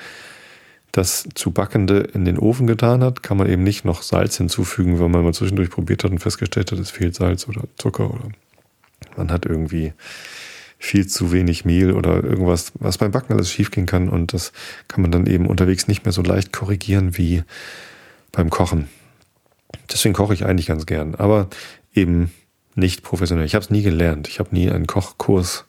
[0.91, 4.99] das zu Backende in den Ofen getan hat, kann man eben nicht noch Salz hinzufügen,
[4.99, 8.29] wenn man mal zwischendurch probiert hat und festgestellt hat, es fehlt Salz oder Zucker oder
[9.15, 9.93] man hat irgendwie
[10.79, 14.51] viel zu wenig Mehl oder irgendwas, was beim Backen alles schiefgehen kann und das
[14.88, 17.43] kann man dann eben unterwegs nicht mehr so leicht korrigieren wie
[18.32, 18.88] beim Kochen.
[19.91, 21.47] Deswegen koche ich eigentlich ganz gern, aber
[21.93, 22.32] eben
[22.75, 23.45] nicht professionell.
[23.45, 24.27] Ich habe es nie gelernt.
[24.27, 25.65] Ich habe nie einen Kochkurs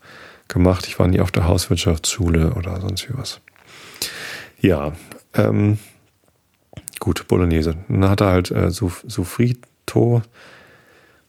[0.49, 0.87] gemacht.
[0.87, 3.41] Ich war nie auf der Hauswirtschaftsschule oder sonst wie was.
[4.61, 4.93] Ja,
[5.35, 5.79] ähm,
[6.99, 7.77] gut, Bolognese.
[7.89, 10.23] Dann hat er halt äh, Sofrito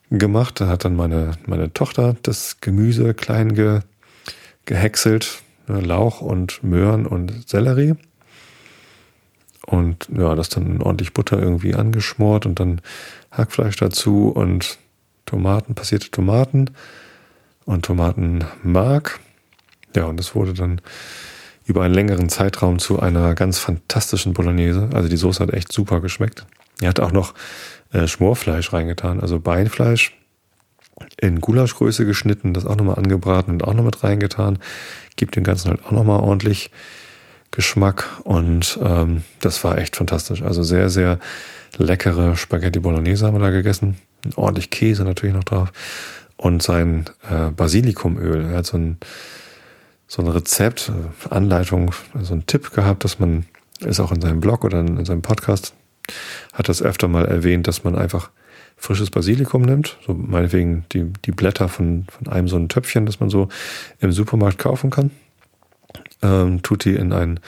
[0.09, 0.59] gemacht.
[0.59, 3.81] Da hat dann meine, meine Tochter das Gemüse klein ge,
[4.65, 5.41] gehäckselt.
[5.67, 7.95] Ne, Lauch und Möhren und Sellerie.
[9.65, 12.81] Und ja, das dann ordentlich Butter irgendwie angeschmort und dann
[13.31, 14.79] Hackfleisch dazu und
[15.25, 16.71] Tomaten, passierte Tomaten
[17.65, 19.19] und Tomatenmark.
[19.95, 20.81] Ja, und das wurde dann
[21.65, 24.89] über einen längeren Zeitraum zu einer ganz fantastischen Bolognese.
[24.93, 26.45] Also die Soße hat echt super geschmeckt.
[26.81, 27.33] Er hat auch noch
[27.93, 30.17] äh, Schmorfleisch reingetan, also Beinfleisch
[31.17, 34.59] in Gulaschgröße geschnitten, das auch nochmal angebraten und auch noch mit reingetan.
[35.15, 36.71] Gibt dem Ganzen halt auch nochmal ordentlich
[37.51, 40.41] Geschmack und ähm, das war echt fantastisch.
[40.41, 41.19] Also sehr, sehr
[41.77, 43.97] leckere Spaghetti Bolognese haben wir da gegessen.
[44.35, 45.71] Ordentlich Käse natürlich noch drauf
[46.37, 48.45] und sein äh, Basilikumöl.
[48.51, 48.97] Er hat so ein
[50.11, 53.45] so ein Rezept, äh, Anleitung, so ein Tipp gehabt, dass man,
[53.79, 55.73] ist auch in seinem Blog oder in seinem Podcast,
[56.51, 58.29] hat das öfter mal erwähnt, dass man einfach
[58.75, 63.21] frisches Basilikum nimmt, so meinetwegen die, die Blätter von, von einem so ein Töpfchen, das
[63.21, 63.47] man so
[64.01, 65.11] im Supermarkt kaufen kann,
[66.21, 67.39] ähm, tut die in ein,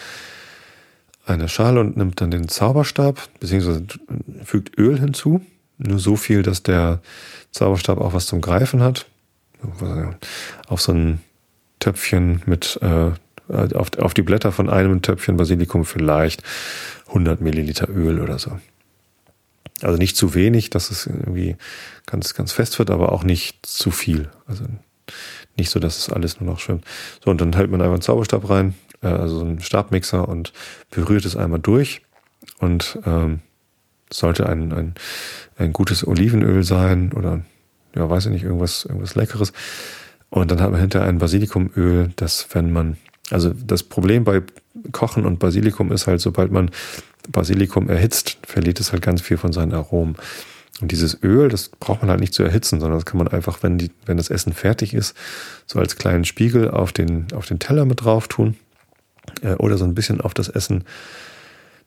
[1.25, 3.86] eine Schale und nimmt dann den Zauberstab, beziehungsweise
[4.43, 5.41] fügt Öl hinzu,
[5.77, 7.01] nur so viel, dass der
[7.51, 9.05] Zauberstab auch was zum Greifen hat,
[10.67, 11.21] auf so ein
[11.79, 13.12] Töpfchen mit, äh,
[13.75, 16.43] auf, auf die Blätter von einem Töpfchen Basilikum vielleicht
[17.07, 18.59] 100 Milliliter Öl oder so.
[19.81, 21.57] Also nicht zu wenig, dass es irgendwie
[22.05, 24.29] ganz, ganz fest wird, aber auch nicht zu viel.
[24.47, 24.63] Also
[25.57, 26.85] nicht so, dass es alles nur noch schwimmt.
[27.23, 30.53] So, und dann hält man einfach einen Zauberstab rein, äh, also so einen Stabmixer und
[30.89, 32.01] berührt es einmal durch.
[32.59, 33.41] Und ähm,
[34.11, 34.95] sollte ein, ein,
[35.57, 37.41] ein gutes Olivenöl sein oder
[37.95, 39.53] ja, weiß ich nicht, irgendwas, irgendwas Leckeres.
[40.29, 42.97] Und dann hat man hinterher ein Basilikumöl, das, wenn man,
[43.29, 44.41] also das Problem bei
[44.91, 46.71] Kochen und Basilikum ist halt, sobald man
[47.29, 50.15] Basilikum erhitzt, verliert es halt ganz viel von seinen Aromen.
[50.81, 53.62] Und dieses Öl, das braucht man halt nicht zu erhitzen, sondern das kann man einfach,
[53.62, 55.15] wenn, die, wenn das Essen fertig ist,
[55.65, 58.55] so als kleinen Spiegel auf den, auf den Teller mit drauf tun
[59.43, 60.83] äh, oder so ein bisschen auf das Essen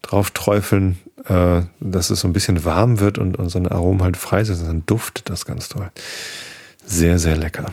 [0.02, 4.16] drauf träufeln, äh, dass es so ein bisschen warm wird und, und seine Aromen halt
[4.16, 4.64] frei sind.
[4.66, 5.90] Dann duftet das ganz toll.
[6.84, 7.72] Sehr, sehr lecker.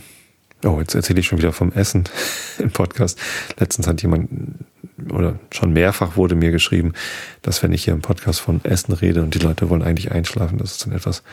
[0.64, 2.06] Oh, jetzt erzähle ich schon wieder vom Essen
[2.60, 3.20] im Podcast.
[3.58, 4.30] Letztens hat jemand
[5.12, 6.94] oder schon mehrfach wurde mir geschrieben,
[7.42, 10.58] dass wenn ich hier im Podcast von Essen rede und die Leute wollen eigentlich einschlafen,
[10.58, 11.24] dass es dann etwas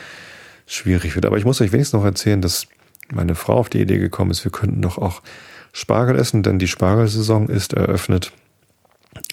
[0.65, 1.25] schwierig wird.
[1.25, 2.67] Aber ich muss euch wenigstens noch erzählen, dass
[3.11, 5.21] meine Frau auf die Idee gekommen ist, wir könnten doch auch
[5.73, 8.31] Spargel essen, denn die Spargelsaison ist eröffnet.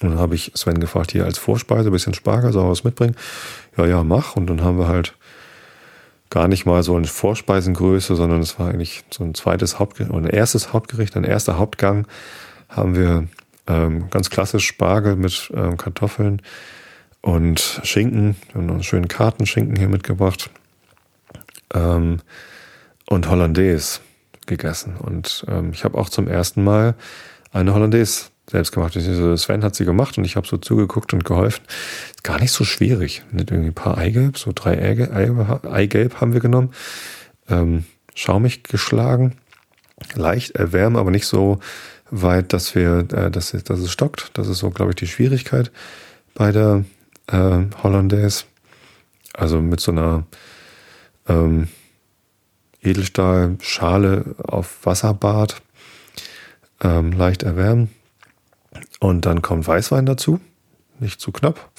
[0.01, 2.85] Und dann habe ich Sven gefragt, hier als Vorspeise ein bisschen Spargel, soll er was
[2.85, 3.17] mitbringen?
[3.77, 4.37] Ja, ja, mach.
[4.37, 5.15] Und dann haben wir halt
[6.31, 10.27] gar nicht mal so eine Vorspeisengröße, sondern es war eigentlich so ein zweites Hauptgericht ein
[10.27, 12.07] erstes Hauptgericht, ein erster Hauptgang
[12.69, 13.29] haben wir
[13.67, 16.43] ähm, ganz klassisch Spargel mit ähm, Kartoffeln
[17.21, 18.37] und Schinken.
[18.49, 20.51] Wir haben noch einen schönen Kartenschinken hier mitgebracht.
[21.75, 22.21] Ähm,
[23.09, 24.01] und Hollandaise
[24.47, 24.97] gegessen.
[24.97, 26.95] Und ähm, ich habe auch zum ersten Mal
[27.53, 28.95] eine Hollandaise selbst gemacht.
[28.95, 31.65] Sven hat sie gemacht und ich habe so zugeguckt und geholfen.
[32.11, 33.23] Ist gar nicht so schwierig.
[33.31, 36.71] Nicht irgendwie ein paar Eigelb, so drei Eigelb, Eigelb haben wir genommen.
[37.49, 37.85] Ähm,
[38.15, 39.37] schaumig geschlagen,
[40.15, 41.61] leicht erwärmen, aber nicht so
[42.11, 44.31] weit, dass wir, äh, dass, dass es stockt.
[44.35, 45.71] Das ist so, glaube ich, die Schwierigkeit
[46.35, 46.85] bei der
[47.27, 48.45] äh, Hollandaise.
[49.35, 50.27] Also mit so einer
[51.29, 51.69] ähm,
[52.83, 55.61] Edelstahlschale auf Wasserbad
[56.81, 57.91] ähm, leicht erwärmen
[59.01, 60.41] und dann kommt Weißwein dazu,
[60.99, 61.71] nicht zu knapp.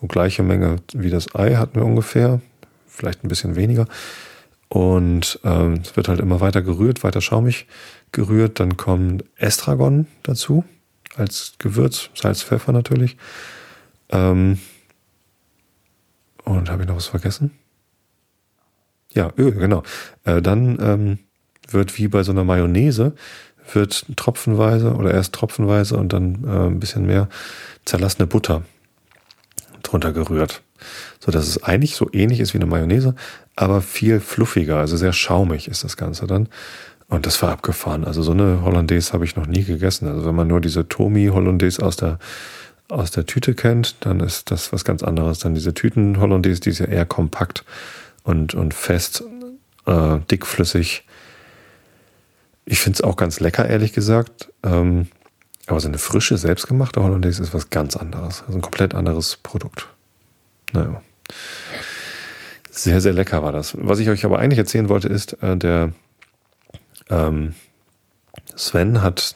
[0.00, 2.40] So gleiche Menge wie das Ei hatten wir ungefähr,
[2.86, 3.86] vielleicht ein bisschen weniger.
[4.68, 7.66] Und ähm, es wird halt immer weiter gerührt, weiter schaumig
[8.12, 8.60] gerührt.
[8.60, 10.64] Dann kommt Estragon dazu
[11.16, 13.16] als Gewürz, Salz, Pfeffer natürlich.
[14.10, 14.58] Ähm,
[16.44, 17.50] und habe ich noch was vergessen?
[19.12, 19.82] Ja, Öl, genau.
[20.24, 21.18] Äh, dann ähm,
[21.68, 23.14] wird wie bei so einer Mayonnaise
[23.74, 27.28] wird tropfenweise oder erst tropfenweise und dann äh, ein bisschen mehr
[27.84, 28.62] zerlassene Butter
[29.82, 30.62] drunter gerührt.
[31.18, 33.14] So dass es eigentlich so ähnlich ist wie eine Mayonnaise,
[33.54, 36.48] aber viel fluffiger, also sehr schaumig ist das Ganze dann.
[37.08, 38.04] Und das war abgefahren.
[38.04, 40.06] Also so eine Hollandaise habe ich noch nie gegessen.
[40.06, 42.18] Also wenn man nur diese Tomi Hollandaise aus der
[42.90, 45.38] aus der Tüte kennt, dann ist das was ganz anderes.
[45.38, 47.64] Dann diese Tüten Hollandaise, die ist ja eher kompakt
[48.24, 49.24] und, und fest,
[49.86, 51.04] äh, dickflüssig
[52.70, 54.52] ich finde es auch ganz lecker, ehrlich gesagt.
[54.62, 55.08] Ähm,
[55.66, 58.44] aber so eine frische, selbstgemachte Hollandaise ist was ganz anderes.
[58.46, 59.88] Also ein komplett anderes Produkt.
[60.72, 61.02] Naja.
[62.70, 63.76] Sehr, sehr lecker war das.
[63.76, 65.92] Was ich euch aber eigentlich erzählen wollte, ist, äh, der
[67.08, 67.54] ähm,
[68.54, 69.34] Sven hat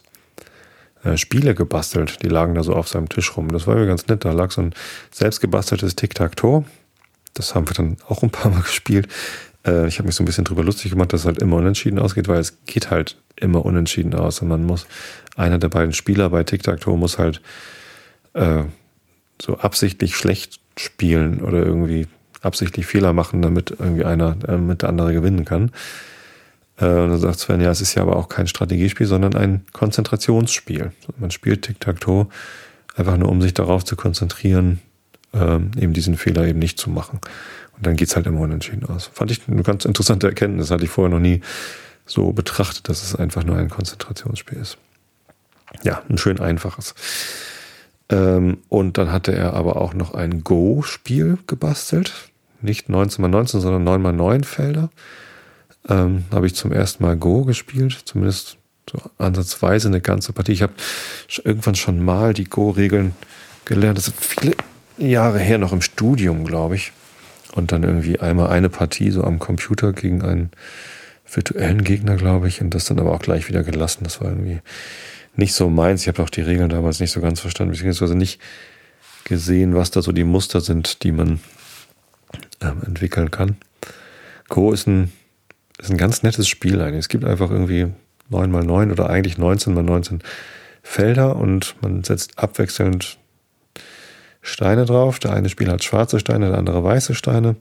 [1.02, 2.22] äh, Spiele gebastelt.
[2.22, 3.48] Die lagen da so auf seinem Tisch rum.
[3.48, 4.24] Das war mir ganz nett.
[4.24, 4.74] Da lag so ein
[5.10, 6.64] selbstgebasteltes Tic-Tac-Toe.
[7.34, 9.08] Das haben wir dann auch ein paar Mal gespielt.
[9.66, 11.98] Äh, ich habe mich so ein bisschen drüber lustig gemacht, dass es halt immer unentschieden
[11.98, 14.40] ausgeht, weil es geht halt immer unentschieden aus.
[14.40, 14.86] Und man muss,
[15.36, 17.40] einer der beiden Spieler bei Tic-Tac-Toe muss halt
[18.34, 18.64] äh,
[19.40, 22.06] so absichtlich schlecht spielen oder irgendwie
[22.42, 25.70] absichtlich Fehler machen, damit irgendwie einer, damit der andere gewinnen kann.
[26.78, 29.64] Äh, und dann sagt Sven, ja, es ist ja aber auch kein Strategiespiel, sondern ein
[29.72, 30.92] Konzentrationsspiel.
[31.18, 32.28] Man spielt Tic-Tac-Toe
[32.96, 34.80] einfach nur, um sich darauf zu konzentrieren,
[35.32, 37.20] äh, eben diesen Fehler eben nicht zu machen.
[37.76, 39.10] Und dann geht's halt immer unentschieden aus.
[39.12, 41.40] Fand ich eine ganz interessante Erkenntnis, hatte ich vorher noch nie
[42.06, 44.78] so betrachtet, dass es einfach nur ein Konzentrationsspiel ist.
[45.82, 46.94] Ja, ein schön einfaches.
[48.08, 52.30] Ähm, und dann hatte er aber auch noch ein Go-Spiel gebastelt.
[52.60, 54.90] Nicht 19x19, sondern 9x9 Felder.
[55.88, 58.56] Ähm, habe ich zum ersten Mal Go gespielt, zumindest
[58.90, 60.52] so ansatzweise eine ganze Partie.
[60.52, 60.72] Ich habe
[61.42, 63.14] irgendwann schon mal die Go-Regeln
[63.64, 63.98] gelernt.
[63.98, 64.54] Das ist viele
[64.98, 66.92] Jahre her, noch im Studium, glaube ich.
[67.52, 70.50] Und dann irgendwie einmal eine Partie so am Computer gegen einen
[71.36, 72.60] virtuellen Gegner, glaube ich.
[72.60, 74.04] Und das dann aber auch gleich wieder gelassen.
[74.04, 74.60] Das war irgendwie
[75.36, 76.02] nicht so meins.
[76.02, 78.40] Ich habe auch die Regeln damals nicht so ganz verstanden, beziehungsweise nicht
[79.24, 81.40] gesehen, was da so die Muster sind, die man
[82.60, 83.56] ähm, entwickeln kann.
[84.48, 85.12] Go ist ein,
[85.80, 87.00] ist ein ganz nettes Spiel eigentlich.
[87.00, 87.88] Es gibt einfach irgendwie
[88.28, 90.20] 9 mal 9 oder eigentlich 19 mal 19
[90.82, 93.18] Felder und man setzt abwechselnd
[94.42, 95.18] Steine drauf.
[95.18, 97.56] Der eine Spieler hat schwarze Steine, der andere weiße Steine.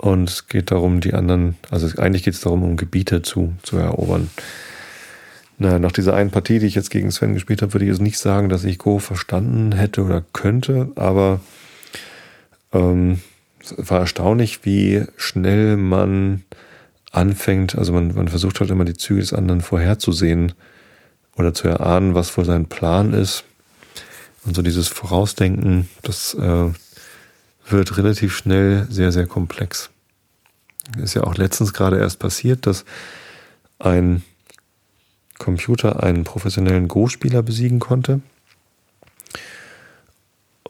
[0.00, 3.76] Und es geht darum, die anderen, also eigentlich geht es darum, um Gebiete zu, zu
[3.78, 4.30] erobern.
[5.58, 8.00] Na, nach dieser einen Partie, die ich jetzt gegen Sven gespielt habe, würde ich jetzt
[8.00, 11.40] nicht sagen, dass ich Go verstanden hätte oder könnte, aber
[12.72, 13.20] ähm,
[13.60, 16.44] es war erstaunlich, wie schnell man
[17.10, 20.52] anfängt, also man, man versucht halt immer die Züge des anderen vorherzusehen
[21.36, 23.44] oder zu erahnen, was wohl sein Plan ist.
[24.44, 26.70] Und so dieses Vorausdenken, das äh,
[27.70, 29.90] wird relativ schnell sehr, sehr komplex.
[30.96, 32.84] Ist ja auch letztens gerade erst passiert, dass
[33.78, 34.22] ein
[35.38, 38.20] Computer einen professionellen Go-Spieler besiegen konnte.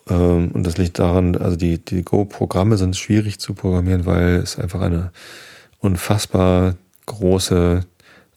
[0.09, 4.59] Ähm, und das liegt daran, also die, die Go-Programme sind schwierig zu programmieren, weil es
[4.59, 5.13] einfach eine
[5.81, 6.75] unfassbar
[7.07, 7.85] große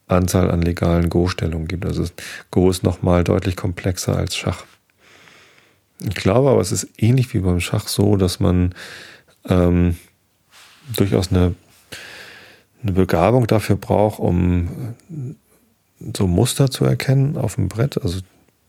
[0.08, 1.86] Anzahl an legalen Go-Stellungen gibt.
[1.86, 2.06] Also
[2.52, 4.66] Go ist nochmal deutlich komplexer als Schach.
[6.04, 8.74] Ich glaube aber, es ist ähnlich wie beim Schach so, dass man
[9.48, 9.98] ähm,
[10.96, 11.56] durchaus eine,
[12.82, 14.96] eine Begabung dafür braucht, um
[16.16, 18.20] so Muster zu erkennen auf dem Brett, also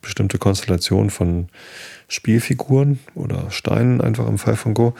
[0.02, 1.48] bestimmte Konstellationen von
[2.08, 4.94] Spielfiguren oder Steinen einfach im Fall von Go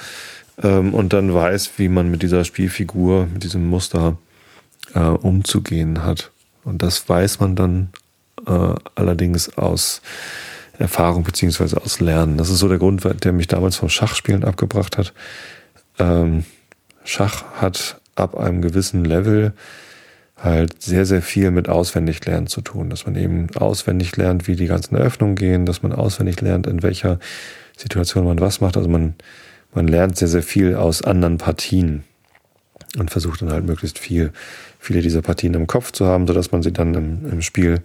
[0.63, 4.17] ähm, und dann weiß, wie man mit dieser Spielfigur, mit diesem Muster
[4.95, 6.31] äh, umzugehen hat.
[6.65, 7.91] Und das weiß man dann
[8.47, 10.01] äh, allerdings aus
[10.79, 12.39] Erfahrung beziehungsweise aus Lernen.
[12.39, 15.13] Das ist so der Grund, der mich damals vom Schachspielen abgebracht hat.
[15.99, 16.45] Ähm,
[17.05, 19.53] Schach hat ab einem gewissen Level
[20.37, 22.91] halt sehr, sehr viel mit Auswendiglernen zu tun.
[22.91, 26.83] Dass man eben auswendig lernt, wie die ganzen Eröffnungen gehen, dass man auswendig lernt, in
[26.83, 27.19] welcher
[27.77, 28.77] Situation man was macht.
[28.77, 29.15] Also man,
[29.75, 32.05] man lernt sehr, sehr viel aus anderen Partien
[32.99, 34.33] und versucht dann halt möglichst viel,
[34.79, 37.83] viele dieser Partien im Kopf zu haben, sodass man sie dann im, im Spiel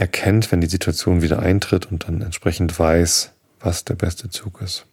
[0.00, 4.86] erkennt, wenn die Situation wieder eintritt und dann entsprechend weiß, was der beste Zug ist.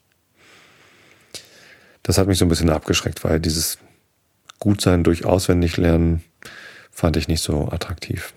[2.03, 3.77] Das hat mich so ein bisschen abgeschreckt, weil dieses
[4.59, 6.23] Gutsein durch Auswendiglernen
[6.91, 8.33] fand ich nicht so attraktiv.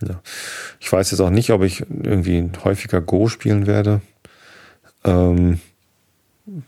[0.00, 0.22] Ja.
[0.78, 4.00] Ich weiß jetzt auch nicht, ob ich irgendwie häufiger Go spielen werde.
[5.04, 5.60] Ähm,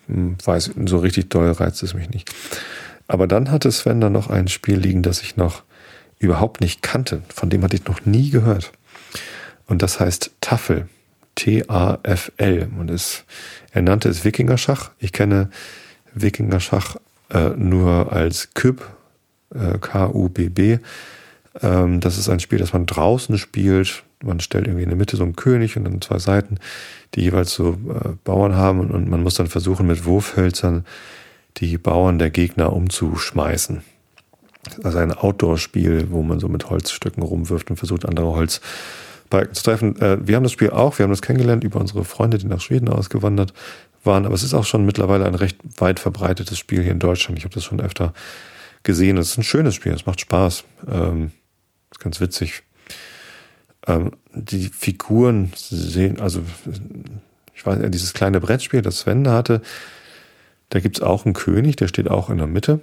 [0.09, 2.29] weiß, so richtig doll reizt es mich nicht.
[3.07, 5.63] Aber dann hatte Sven da noch ein Spiel liegen, das ich noch
[6.19, 7.23] überhaupt nicht kannte.
[7.33, 8.73] Von dem hatte ich noch nie gehört.
[9.67, 10.89] Und das heißt Tafel.
[11.35, 12.69] T-A-F-L.
[12.79, 13.25] Und es,
[13.71, 14.91] er nannte es Wikingerschach.
[14.99, 15.51] Ich kenne
[16.15, 16.97] Wikingerschach
[17.31, 18.83] äh, nur als Küb
[19.55, 20.79] äh, K-U-B-B.
[21.61, 24.05] Ähm, das ist ein Spiel, das man draußen spielt.
[24.23, 26.59] Man stellt irgendwie in der Mitte so einen König und dann zwei Seiten,
[27.15, 30.85] die jeweils so äh, Bauern haben und, und man muss dann versuchen, mit Wurfhölzern
[31.59, 33.83] die Bauern der Gegner umzuschmeißen.
[34.85, 38.35] Also ein Outdoor-Spiel, wo man so mit Holzstücken rumwirft und versucht, andere
[39.33, 40.01] Holzbalken zu treffen.
[40.01, 42.61] Äh, wir haben das Spiel auch, wir haben das kennengelernt über unsere Freunde, die nach
[42.61, 43.53] Schweden ausgewandert
[44.05, 47.39] waren, aber es ist auch schon mittlerweile ein recht weit verbreitetes Spiel hier in Deutschland.
[47.39, 48.13] Ich habe das schon öfter
[48.83, 49.17] gesehen.
[49.17, 50.65] Es ist ein schönes Spiel, es macht Spaß.
[50.91, 51.31] Ähm,
[51.91, 52.63] ist ganz witzig.
[53.87, 56.43] Ähm, die Figuren sehen, also
[57.55, 59.63] ich weiß ja, dieses kleine Brettspiel, das Sven hatte,
[60.69, 62.81] da gibt es auch einen König, der steht auch in der Mitte.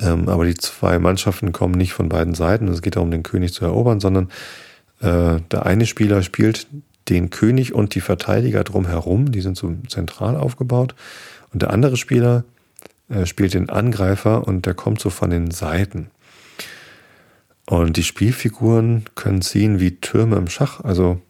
[0.00, 2.68] Ähm, aber die zwei Mannschaften kommen nicht von beiden Seiten.
[2.68, 4.30] Es geht darum, den König zu erobern, sondern
[5.02, 6.66] äh, der eine Spieler spielt
[7.08, 10.94] den König und die Verteidiger drumherum, die sind so zentral aufgebaut.
[11.52, 12.44] Und der andere Spieler
[13.08, 16.10] äh, spielt den Angreifer und der kommt so von den Seiten.
[17.66, 21.20] Und die Spielfiguren können ziehen wie Türme im Schach, also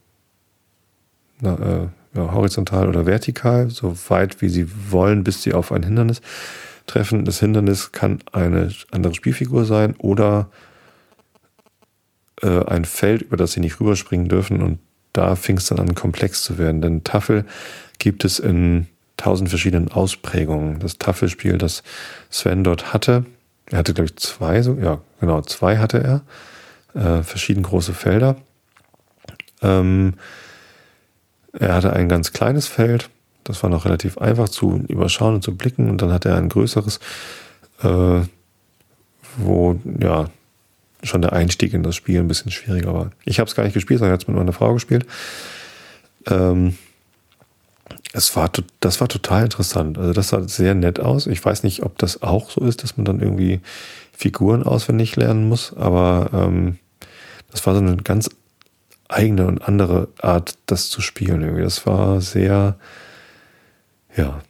[1.40, 5.82] na, äh, ja, horizontal oder vertikal, so weit wie sie wollen, bis sie auf ein
[5.82, 6.20] Hindernis
[6.86, 7.24] treffen.
[7.24, 10.50] Das Hindernis kann eine andere Spielfigur sein oder
[12.42, 14.62] äh, ein Feld, über das sie nicht rüberspringen dürfen.
[14.62, 14.78] Und
[15.12, 16.82] da fing es dann an, komplex zu werden.
[16.82, 17.44] Denn Tafel
[17.98, 18.86] gibt es in
[19.16, 20.78] tausend verschiedenen Ausprägungen.
[20.80, 21.82] Das Tafelspiel, das
[22.30, 23.24] Sven dort hatte,
[23.66, 26.22] er hatte, glaube ich, zwei, so, ja, genau, zwei hatte
[26.94, 28.36] er, äh, verschieden große Felder.
[29.62, 30.14] Ähm,
[31.52, 33.10] er hatte ein ganz kleines Feld,
[33.44, 36.48] das war noch relativ einfach zu überschauen und zu blicken, und dann hatte er ein
[36.48, 37.00] größeres,
[37.82, 38.20] äh,
[39.36, 40.28] wo, ja,
[41.02, 43.10] schon der Einstieg in das Spiel ein bisschen schwieriger war.
[43.24, 45.06] Ich habe es gar nicht gespielt, sondern jetzt mit meiner Frau gespielt.
[46.26, 46.76] Ähm,
[48.12, 48.50] es war,
[48.80, 49.98] das war total interessant.
[49.98, 51.26] Also das sah sehr nett aus.
[51.26, 53.60] Ich weiß nicht, ob das auch so ist, dass man dann irgendwie
[54.12, 56.78] Figuren auswendig lernen muss, aber ähm,
[57.50, 58.30] das war so eine ganz
[59.08, 61.42] eigene und andere Art, das zu spielen.
[61.42, 61.62] Irgendwie.
[61.62, 62.76] Das war sehr,
[64.16, 64.42] ja,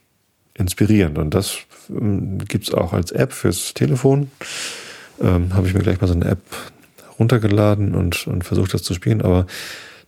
[0.55, 1.19] inspirierend.
[1.19, 4.31] Und das ähm, gibt es auch als App fürs Telefon.
[5.23, 6.43] Ähm, Habe ich mir gleich mal so eine App
[7.19, 9.23] runtergeladen und, und versucht, das zu spielen.
[9.23, 9.47] Aber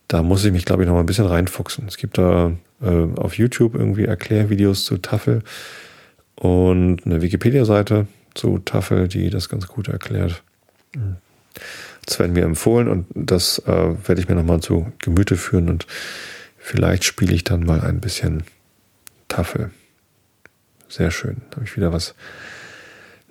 [0.08, 1.86] da muss ich mich, glaube ich, noch mal ein bisschen reinfuchsen.
[1.86, 2.52] Es gibt da
[2.82, 5.42] äh, auf YouTube irgendwie Erklärvideos zu Tafel
[6.36, 10.42] und eine Wikipedia-Seite zu Tafel, die das ganz gut erklärt.
[12.04, 15.86] Das werden mir empfohlen und das äh, werde ich mir nochmal zu Gemüte führen und
[16.58, 18.42] vielleicht spiele ich dann mal ein bisschen
[19.28, 19.70] Tafel.
[20.88, 21.42] Sehr schön.
[21.50, 22.14] Da habe ich wieder was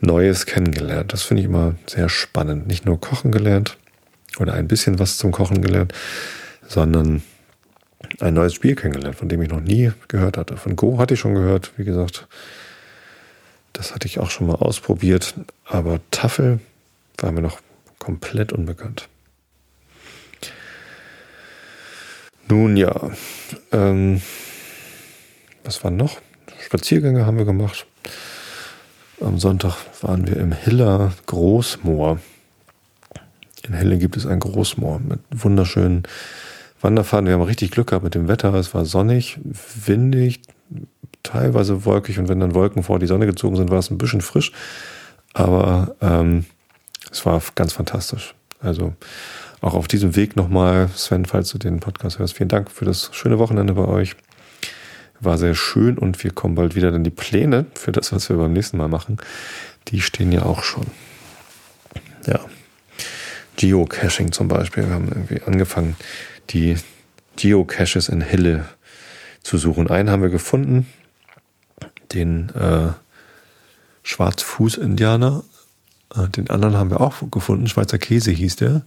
[0.04, 1.14] Neues kennengelernt.
[1.14, 2.68] Das finde ich immer sehr spannend.
[2.68, 3.78] Nicht nur kochen gelernt
[4.38, 5.93] oder ein bisschen was zum Kochen gelernt,
[6.68, 7.24] sondern
[8.20, 10.58] ein neues Spiel kennengelernt, von dem ich noch nie gehört hatte.
[10.58, 12.28] Von Go hatte ich schon gehört, wie gesagt.
[13.72, 15.36] Das hatte ich auch schon mal ausprobiert.
[15.66, 16.60] Aber Tafel
[17.18, 17.60] war mir noch
[17.97, 19.08] komplett unbekannt.
[22.49, 23.12] Nun ja,
[23.72, 24.22] ähm,
[25.64, 26.20] was war noch?
[26.60, 27.88] Spaziergänge haben wir gemacht.
[29.24, 32.19] Am Sonntag waren wir im Hiller Großmoor.
[33.65, 36.03] In Hille gibt es ein Großmoor mit wunderschönen
[36.82, 37.28] Wanderfahrten.
[37.28, 38.53] Wir haben richtig Glück gehabt mit dem Wetter.
[38.55, 39.39] Es war sonnig,
[39.86, 40.41] windig,
[41.24, 44.19] teilweise wolkig und wenn dann Wolken vor die Sonne gezogen sind, war es ein bisschen
[44.19, 44.51] frisch.
[45.34, 46.43] Aber ähm,
[47.09, 48.36] es war ganz fantastisch.
[48.59, 48.93] Also
[49.61, 53.09] auch auf diesem Weg nochmal, Sven, falls du den Podcast hörst, vielen Dank für das
[53.13, 54.17] schöne Wochenende bei euch.
[55.24, 58.38] War sehr schön und wir kommen bald wieder, denn die Pläne für das, was wir
[58.38, 59.17] beim nächsten Mal machen,
[59.88, 60.88] die stehen ja auch schon.
[62.26, 62.39] Ja.
[63.57, 64.88] Geocaching zum Beispiel.
[64.88, 65.95] Wir haben irgendwie angefangen,
[66.49, 66.76] die
[67.36, 68.65] Geocaches in Hille
[69.43, 69.89] zu suchen.
[69.89, 70.88] Einen haben wir gefunden,
[72.13, 72.89] den äh,
[74.03, 75.43] Schwarzfuß-Indianer.
[76.15, 77.67] Äh, den anderen haben wir auch gefunden.
[77.67, 78.84] Schweizer Käse hieß der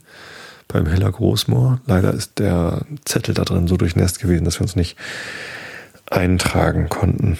[0.68, 1.80] beim Heller Großmoor.
[1.86, 4.96] Leider ist der Zettel da drin so durchnässt gewesen, dass wir uns nicht
[6.10, 7.38] eintragen konnten.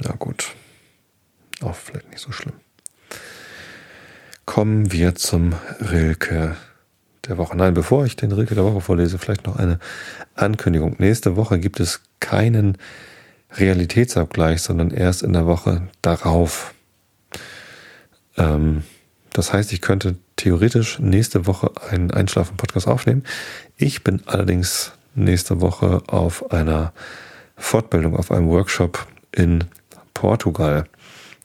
[0.00, 0.54] Na gut.
[1.62, 2.54] Auch vielleicht nicht so schlimm.
[4.44, 6.56] Kommen wir zum Rilke
[7.26, 7.56] der Woche.
[7.56, 9.78] Nein, bevor ich den Rilke der Woche vorlese, vielleicht noch eine
[10.34, 10.96] Ankündigung.
[10.98, 12.76] Nächste Woche gibt es keinen
[13.52, 16.74] Realitätsabgleich, sondern erst in der Woche darauf.
[18.36, 18.84] Ähm,
[19.32, 23.24] das heißt, ich könnte theoretisch nächste Woche einen Einschlafen-Podcast aufnehmen.
[23.76, 26.92] Ich bin allerdings nächste Woche auf einer
[27.56, 29.64] Fortbildung, auf einem Workshop in
[30.12, 30.86] Portugal.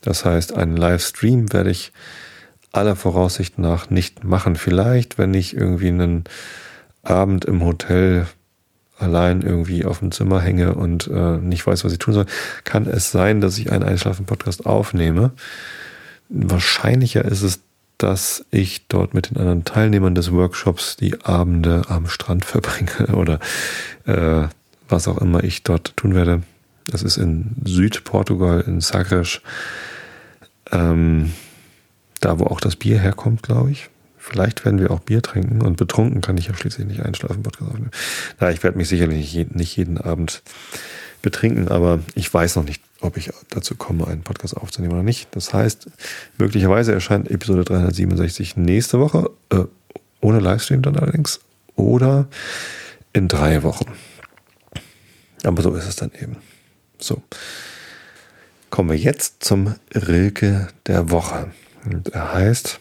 [0.02, 1.92] Das heißt, einen Livestream werde ich
[2.72, 4.56] aller Voraussicht nach nicht machen.
[4.56, 6.24] Vielleicht, wenn ich irgendwie einen
[7.04, 8.28] Abend im Hotel
[8.98, 12.26] allein irgendwie auf dem Zimmer hänge und äh, nicht weiß, was ich tun soll,
[12.64, 15.32] kann es sein, dass ich einen Einschlafen-Podcast aufnehme.
[16.28, 17.62] Wahrscheinlicher ist es,
[18.00, 23.40] dass ich dort mit den anderen Teilnehmern des Workshops die Abende am Strand verbringe oder
[24.06, 24.48] äh,
[24.88, 26.42] was auch immer ich dort tun werde.
[26.88, 29.42] Das ist in Südportugal, in Sagres.
[30.72, 31.34] Ähm,
[32.22, 33.90] da, wo auch das Bier herkommt, glaube ich.
[34.18, 37.44] Vielleicht werden wir auch Bier trinken und betrunken kann ich ja schließlich nicht einschlafen.
[38.40, 40.42] Na, ich werde mich sicherlich nicht jeden Abend
[41.22, 45.36] betrinken, aber ich weiß noch nicht, ob ich dazu komme, einen Podcast aufzunehmen oder nicht.
[45.36, 45.88] Das heißt,
[46.38, 49.64] möglicherweise erscheint Episode 367 nächste Woche, äh,
[50.22, 51.40] ohne Livestream dann allerdings,
[51.76, 52.28] oder
[53.14, 53.94] in drei Wochen.
[55.44, 56.38] Aber so ist es dann eben.
[57.00, 57.22] So.
[58.70, 61.52] Kommen wir jetzt zum Rilke der Woche.
[61.86, 62.80] Und er heißt,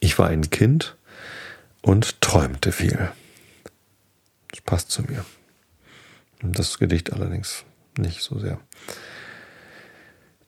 [0.00, 0.96] ich war ein Kind
[1.80, 3.10] und träumte viel.
[4.50, 5.24] Das passt zu mir.
[6.42, 7.64] Das Gedicht allerdings
[7.98, 8.58] nicht so sehr.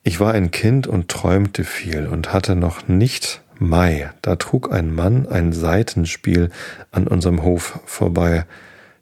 [0.02, 4.10] Ich war ein Kind und träumte viel und hatte noch nicht Mai.
[4.22, 6.50] Da trug ein Mann ein Seitenspiel
[6.90, 8.46] an unserem Hof vorbei.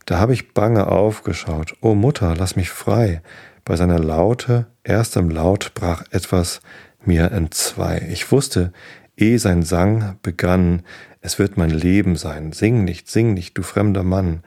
[0.07, 1.77] Da habe ich bange aufgeschaut.
[1.81, 3.23] O Mutter, lass mich frei.
[3.65, 6.61] Bei seiner Laute, erstem Laut brach etwas
[7.05, 8.07] mir entzwei.
[8.11, 8.73] Ich wusste,
[9.17, 10.83] ehe sein Sang begann,
[11.21, 12.53] es wird mein Leben sein.
[12.53, 14.43] Sing nicht, sing nicht, du fremder Mann.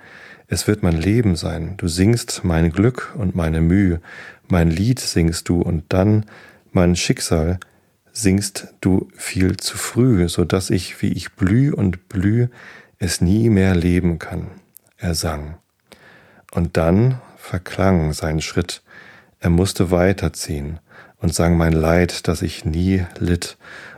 [0.52, 1.76] Es wird mein Leben sein.
[1.78, 4.02] Du singst mein Glück und meine Mühe.
[4.48, 6.26] Mein Lied singst du und dann
[6.72, 7.60] mein Schicksal
[8.12, 12.48] singst du viel zu früh, so dass ich, wie ich blüh und blüh,
[12.98, 14.48] es nie mehr leben kann.
[14.98, 15.58] Er sang.
[16.52, 18.82] Und dann verklang sein Schritt.
[19.40, 20.80] Er musste weiterziehen
[21.20, 23.56] und sang mein Leid, das ich nie litt,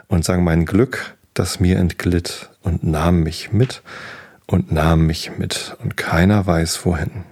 [0.09, 3.81] und sang mein Glück, das mir entglitt und nahm mich mit
[4.51, 7.23] und nahm mich mit und keiner weiß wohin.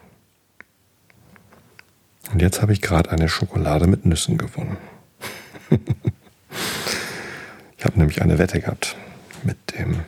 [2.31, 4.77] Und jetzt habe ich gerade eine Schokolade mit Nüssen gewonnen.
[7.77, 8.95] ich habe nämlich eine Wette gehabt
[9.43, 10.01] mit dem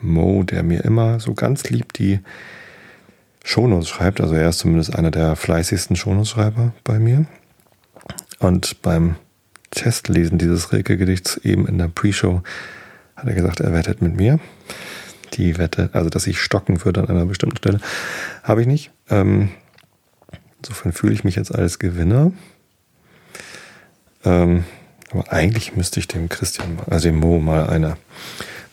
[0.00, 2.20] Mo, der mir immer so ganz lieb die
[3.44, 4.20] Shownotes schreibt.
[4.20, 7.26] Also er ist zumindest einer der fleißigsten Shownotes-Schreiber bei mir.
[8.40, 9.16] Und beim
[9.70, 12.42] Testlesen dieses Rilke-Gedichts eben in der Pre-Show
[13.14, 14.40] hat er gesagt, er wettet mit mir.
[15.34, 17.80] Die Wette, also dass ich stocken würde an einer bestimmten Stelle,
[18.42, 18.90] habe ich nicht.
[19.08, 19.50] Ähm,
[20.58, 22.32] insofern fühle ich mich jetzt als Gewinner.
[24.24, 24.64] Ähm,
[25.10, 27.96] aber eigentlich müsste ich dem Christian, also dem Mo, mal eine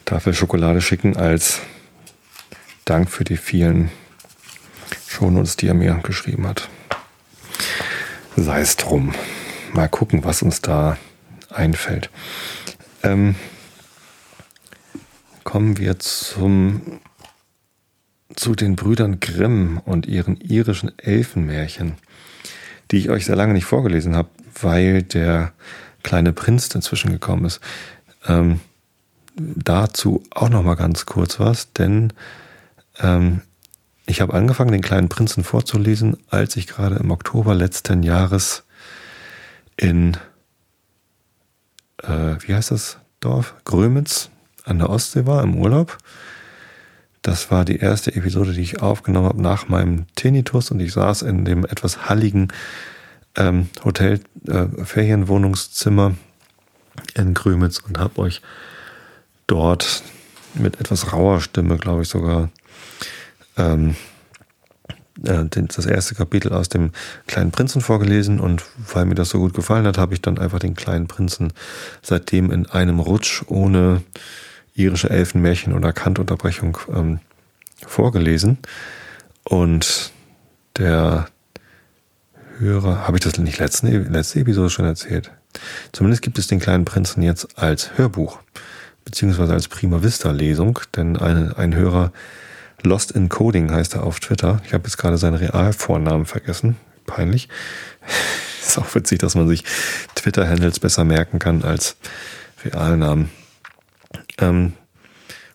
[0.06, 1.62] Tafel Schokolade schicken als
[2.86, 3.90] Dank für die vielen
[5.08, 6.70] Shownotes, die er mir geschrieben hat.
[8.36, 9.16] Sei es drum.
[9.74, 10.98] Mal gucken, was uns da
[11.50, 12.10] einfällt.
[13.02, 13.36] Ähm,
[15.46, 17.00] kommen wir zum,
[18.36, 21.94] zu den Brüdern Grimm und ihren irischen Elfenmärchen,
[22.92, 24.28] die ich euch sehr lange nicht vorgelesen habe,
[24.62, 25.54] weil der
[26.04, 27.62] kleine Prinz dazwischen gekommen ist.
[28.28, 28.60] Ähm,
[29.38, 32.12] dazu auch noch mal ganz kurz was, denn
[33.00, 33.42] ähm,
[34.08, 38.64] ich habe angefangen, den kleinen Prinzen vorzulesen, als ich gerade im Oktober letzten Jahres
[39.78, 40.18] in,
[42.04, 43.56] äh, wie heißt das Dorf?
[43.64, 44.30] Grömitz
[44.66, 45.98] an der Ostsee war, im Urlaub.
[47.22, 51.24] Das war die erste Episode, die ich aufgenommen habe nach meinem Tinnitus und ich saß
[51.24, 52.50] in dem etwas halligen
[53.36, 56.16] ähm, Hotel äh, Ferienwohnungszimmer
[57.16, 58.42] in Grömitz und habe euch
[59.48, 60.04] dort
[60.54, 62.50] mit etwas rauer Stimme, glaube ich sogar,
[63.58, 63.96] ähm,
[65.24, 66.92] äh, das erste Kapitel aus dem
[67.28, 68.64] Kleinen Prinzen vorgelesen und
[68.94, 71.54] weil mir das so gut gefallen hat, habe ich dann einfach den Kleinen Prinzen
[72.02, 74.02] seitdem in einem Rutsch ohne
[74.76, 77.20] irische Elfenmärchen oder Kantunterbrechung ähm,
[77.86, 78.58] vorgelesen.
[79.44, 80.12] Und
[80.78, 81.28] der
[82.58, 85.32] Hörer, habe ich das nicht letzte, letzte Episode schon erzählt?
[85.92, 88.40] Zumindest gibt es den kleinen Prinzen jetzt als Hörbuch,
[89.04, 92.12] beziehungsweise als Prima Vista Lesung, denn eine, ein Hörer
[92.84, 94.62] Lost in Coding heißt er auf Twitter.
[94.66, 96.78] Ich habe jetzt gerade seinen Realvornamen vergessen.
[97.06, 97.50] Peinlich.
[98.62, 99.64] Ist auch witzig, dass man sich
[100.16, 101.98] Twitter-Handles besser merken kann als
[102.64, 103.30] Realnamen.
[104.40, 104.74] Ähm,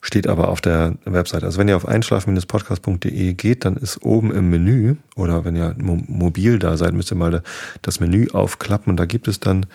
[0.00, 1.46] steht aber auf der Webseite.
[1.46, 6.58] Also wenn ihr auf einschlafen-podcast.de geht, dann ist oben im Menü oder wenn ihr mobil
[6.58, 7.42] da seid, müsst ihr mal
[7.82, 9.66] das Menü aufklappen und da gibt es dann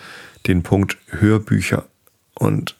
[0.46, 1.84] den Punkt Hörbücher
[2.34, 2.76] und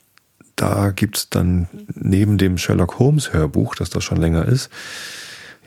[0.57, 4.69] da gibt es dann neben dem Sherlock Holmes Hörbuch, das da schon länger ist,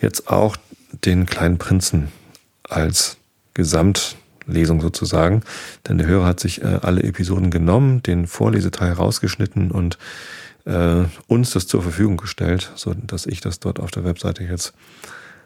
[0.00, 0.56] jetzt auch
[1.04, 2.08] den kleinen Prinzen
[2.68, 3.16] als
[3.54, 5.42] Gesamtlesung sozusagen.
[5.88, 9.96] Denn der Hörer hat sich äh, alle Episoden genommen, den Vorleseteil rausgeschnitten und
[10.70, 14.72] äh, uns das zur Verfügung gestellt, so dass ich das dort auf der Webseite jetzt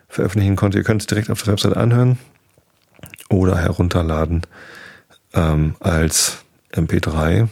[0.09, 0.79] veröffentlichen konnte.
[0.79, 2.19] Ihr könnt es direkt auf der Webseite anhören
[3.29, 4.43] oder herunterladen
[5.33, 6.39] ähm, als
[6.73, 7.49] MP3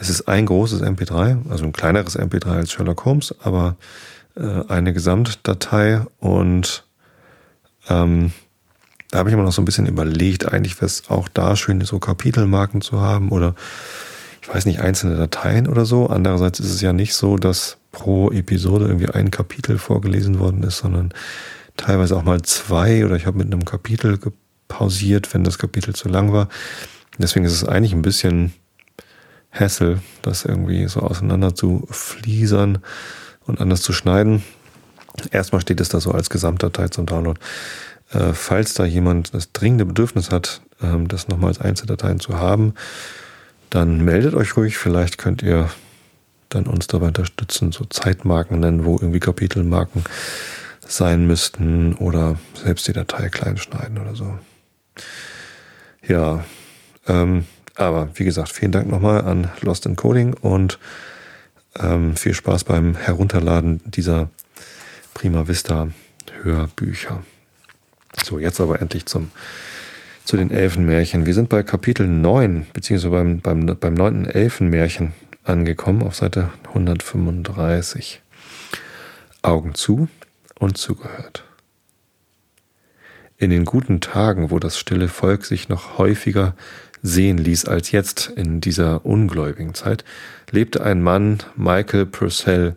[0.00, 3.76] es ist ein großes MP3, also ein kleineres MP3 als Sherlock Holmes, aber
[4.34, 6.84] äh, eine Gesamtdatei und
[7.88, 8.32] ähm,
[9.10, 11.82] da habe ich immer noch so ein bisschen überlegt, eigentlich wäre es auch da schön,
[11.82, 13.54] so Kapitelmarken zu haben oder
[14.42, 16.06] ich weiß nicht, einzelne Dateien oder so.
[16.06, 20.78] Andererseits ist es ja nicht so, dass pro Episode irgendwie ein Kapitel vorgelesen worden ist,
[20.78, 21.12] sondern
[21.76, 26.08] teilweise auch mal zwei oder ich habe mit einem Kapitel gepausiert, wenn das Kapitel zu
[26.08, 26.48] lang war.
[27.18, 28.52] Deswegen ist es eigentlich ein bisschen
[29.50, 32.78] Hassel, das irgendwie so auseinander zu fliesern
[33.46, 34.42] und anders zu schneiden.
[35.32, 37.38] Erstmal steht es da so als Gesamtdatei zum Download.
[38.12, 42.74] Äh, falls da jemand das dringende Bedürfnis hat, ähm, das nochmal als Einzeldateien zu haben,
[43.70, 44.76] dann meldet euch ruhig.
[44.76, 45.70] Vielleicht könnt ihr
[46.48, 50.04] dann uns dabei unterstützen, so Zeitmarken nennen, wo irgendwie Kapitelmarken
[50.86, 54.38] sein müssten oder selbst die Datei klein schneiden oder so.
[56.06, 56.44] Ja,
[57.06, 57.44] ähm,
[57.76, 60.78] aber wie gesagt, vielen Dank nochmal an Lost in Coding und
[61.78, 64.28] ähm, viel Spaß beim Herunterladen dieser
[65.14, 65.88] Prima Vista
[66.42, 67.22] Hörbücher.
[68.24, 69.30] So, jetzt aber endlich zum,
[70.30, 71.26] zu den Elfenmärchen.
[71.26, 74.26] Wir sind bei Kapitel 9, beziehungsweise beim, beim, beim 9.
[74.26, 75.12] Elfenmärchen
[75.42, 78.22] angekommen, auf Seite 135.
[79.42, 80.06] Augen zu
[80.60, 81.42] und zugehört.
[83.38, 86.54] In den guten Tagen, wo das stille Volk sich noch häufiger
[87.02, 90.04] sehen ließ als jetzt in dieser ungläubigen Zeit,
[90.52, 92.76] lebte ein Mann, Michael Purcell,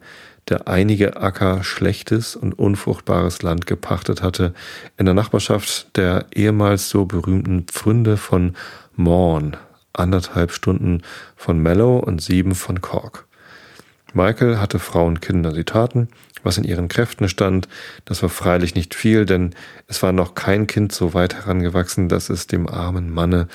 [0.49, 4.53] der einige Acker schlechtes und unfruchtbares Land gepachtet hatte,
[4.97, 8.55] in der Nachbarschaft der ehemals so berühmten Pfründe von
[8.95, 9.57] Morn,
[9.93, 11.01] anderthalb Stunden
[11.35, 13.25] von Mallow und sieben von Cork.
[14.13, 15.53] Michael hatte Frau und Kinder.
[15.53, 16.07] Sie taten,
[16.43, 17.67] was in ihren Kräften stand.
[18.05, 19.55] Das war freilich nicht viel, denn
[19.87, 23.47] es war noch kein Kind so weit herangewachsen, dass es dem armen Manne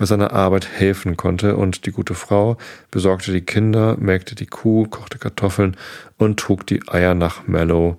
[0.00, 2.56] bei seiner Arbeit helfen konnte, und die gute Frau
[2.90, 5.76] besorgte die Kinder, melkte die Kuh, kochte Kartoffeln
[6.16, 7.98] und trug die Eier nach Mallow.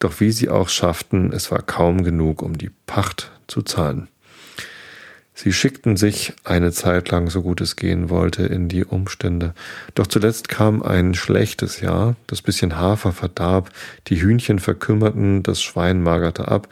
[0.00, 4.08] Doch wie sie auch schafften, es war kaum genug, um die Pacht zu zahlen.
[5.40, 9.54] Sie schickten sich eine Zeit lang, so gut es gehen wollte, in die Umstände.
[9.94, 13.70] Doch zuletzt kam ein schlechtes Jahr, das bisschen Hafer verdarb,
[14.08, 16.66] die Hühnchen verkümmerten, das Schwein magerte ab,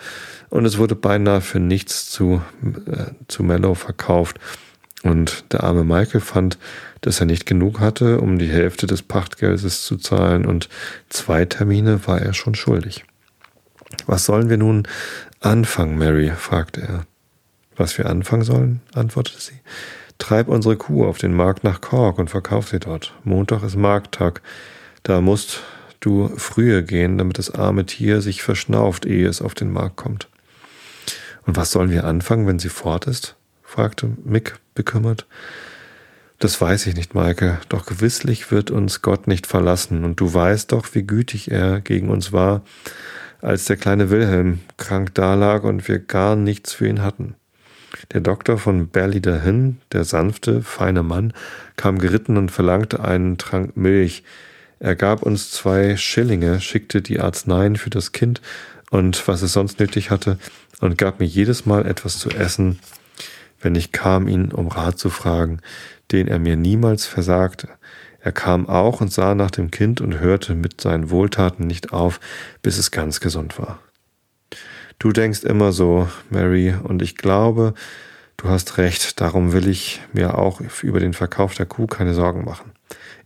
[0.51, 2.43] und es wurde beinahe für nichts zu,
[2.91, 4.41] äh, zu Mellow verkauft.
[5.05, 6.59] Und der arme Michael fand,
[7.03, 10.69] dass er nicht genug hatte, um die Hälfte des Pachtgeldes zu zahlen, und
[11.09, 13.05] zwei Termine war er schon schuldig.
[14.07, 14.89] Was sollen wir nun
[15.39, 16.33] anfangen, Mary?
[16.37, 17.07] fragte er.
[17.77, 19.61] Was wir anfangen sollen, antwortete sie.
[20.19, 23.15] Treib unsere Kuh auf den Markt nach Cork und verkauf sie dort.
[23.23, 24.41] Montag ist Markttag.
[25.03, 25.63] Da musst
[26.01, 30.29] du früher gehen, damit das arme Tier sich verschnauft, ehe es auf den Markt kommt.
[31.45, 33.37] Und was sollen wir anfangen, wenn sie fort ist?
[33.63, 35.27] fragte Mick bekümmert.
[36.39, 40.73] Das weiß ich nicht, Maike, doch gewisslich wird uns Gott nicht verlassen, und du weißt
[40.73, 42.63] doch, wie gütig er gegen uns war,
[43.41, 47.37] als der kleine Wilhelm krank dalag und wir gar nichts für ihn hatten.
[48.13, 51.33] Der Doktor von Berli dahin, der sanfte, feine Mann,
[51.77, 54.23] kam geritten und verlangte einen Trank Milch.
[54.79, 58.41] Er gab uns zwei Schillinge, schickte die Arzneien für das Kind
[58.91, 60.39] und was es sonst nötig hatte
[60.81, 62.79] und gab mir jedes Mal etwas zu essen,
[63.61, 65.61] wenn ich kam, ihn um Rat zu fragen,
[66.13, 67.69] den er mir niemals versagte.
[68.21, 72.21] Er kam auch und sah nach dem Kind und hörte mit seinen Wohltaten nicht auf,
[72.61, 73.79] bis es ganz gesund war.
[74.99, 77.75] Du denkst immer so, Mary, und ich glaube,
[78.39, 82.45] du hast recht, darum will ich mir auch über den Verkauf der Kuh keine Sorgen
[82.45, 82.73] machen.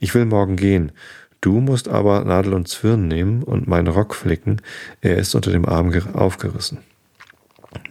[0.00, 0.92] Ich will morgen gehen.
[1.40, 4.60] Du musst aber Nadel und Zwirn nehmen und meinen Rock flicken,
[5.00, 6.78] er ist unter dem Arm aufgerissen.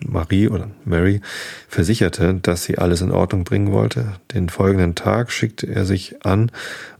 [0.05, 1.21] Marie oder Mary
[1.67, 4.13] versicherte, dass sie alles in Ordnung bringen wollte.
[4.33, 6.51] Den folgenden Tag schickte er sich an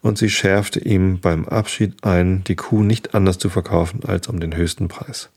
[0.02, 4.40] und sie schärfte ihm beim Abschied ein, die Kuh nicht anders zu verkaufen als um
[4.40, 5.30] den höchsten Preis.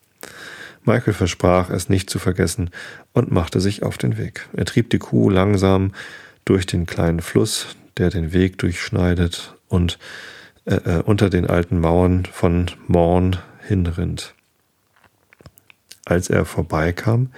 [0.85, 2.70] Michael versprach, es nicht zu vergessen
[3.12, 4.49] und machte sich auf den Weg.
[4.53, 5.93] Er trieb die Kuh langsam
[6.45, 9.99] durch den kleinen Fluss, der den Weg durchschneidet und
[10.64, 14.35] äh, äh, unter den alten Mauern von Morn hinrinnt.
[16.05, 17.30] Als er vorbeikam,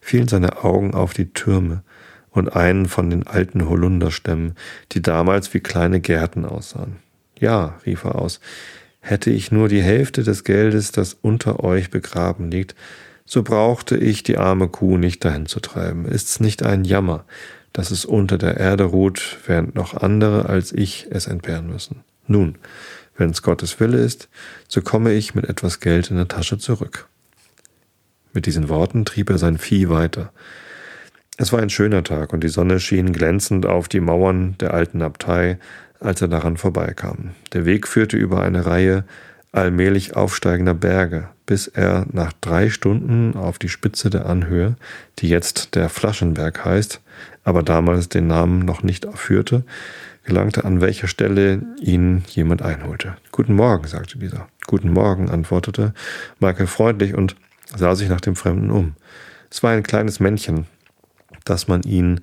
[0.00, 1.82] fielen seine Augen auf die Türme
[2.30, 4.54] und einen von den alten Holunderstämmen,
[4.92, 6.96] die damals wie kleine Gärten aussahen.
[7.38, 8.40] Ja, rief er aus,
[9.08, 12.74] Hätte ich nur die Hälfte des Geldes, das unter euch begraben liegt,
[13.24, 16.04] so brauchte ich die arme Kuh nicht dahin zu treiben.
[16.04, 17.24] Ist's nicht ein Jammer,
[17.72, 22.02] dass es unter der Erde ruht, während noch andere als ich es entbehren müssen?
[22.26, 22.56] Nun,
[23.16, 24.28] wenn es Gottes Wille ist,
[24.68, 27.08] so komme ich mit etwas Geld in der Tasche zurück.
[28.34, 30.34] Mit diesen Worten trieb er sein Vieh weiter.
[31.38, 35.00] Es war ein schöner Tag und die Sonne schien glänzend auf die Mauern der alten
[35.00, 35.58] Abtei,
[36.00, 37.30] als er daran vorbeikam.
[37.52, 39.04] Der Weg führte über eine Reihe
[39.52, 44.76] allmählich aufsteigender Berge, bis er nach drei Stunden auf die Spitze der Anhöhe,
[45.18, 47.00] die jetzt der Flaschenberg heißt,
[47.44, 49.64] aber damals den Namen noch nicht führte,
[50.24, 53.16] gelangte, an welcher Stelle ihn jemand einholte.
[53.32, 54.48] Guten Morgen, sagte dieser.
[54.66, 55.94] Guten Morgen, antwortete
[56.38, 57.34] Michael freundlich und
[57.74, 58.94] sah sich nach dem Fremden um.
[59.50, 60.66] Es war ein kleines Männchen,
[61.44, 62.20] das man ihn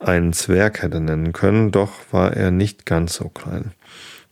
[0.00, 3.72] einen Zwerg hätte nennen können, doch war er nicht ganz so klein.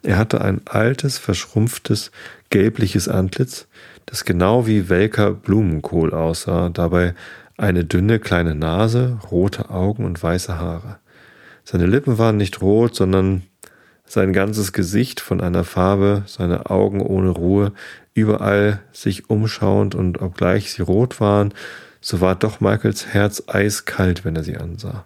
[0.03, 2.11] Er hatte ein altes, verschrumpftes,
[2.51, 3.67] gelbliches Antlitz,
[4.07, 7.15] das genau wie welker Blumenkohl aussah, dabei
[7.57, 10.99] eine dünne kleine Nase, rote Augen und weiße Haare.
[11.65, 13.43] Seine Lippen waren nicht rot, sondern
[14.07, 17.73] sein ganzes Gesicht von einer Farbe, seine Augen ohne Ruhe,
[18.15, 21.53] überall sich umschauend und obgleich sie rot waren,
[22.01, 25.05] so war doch Michaels Herz eiskalt, wenn er sie ansah.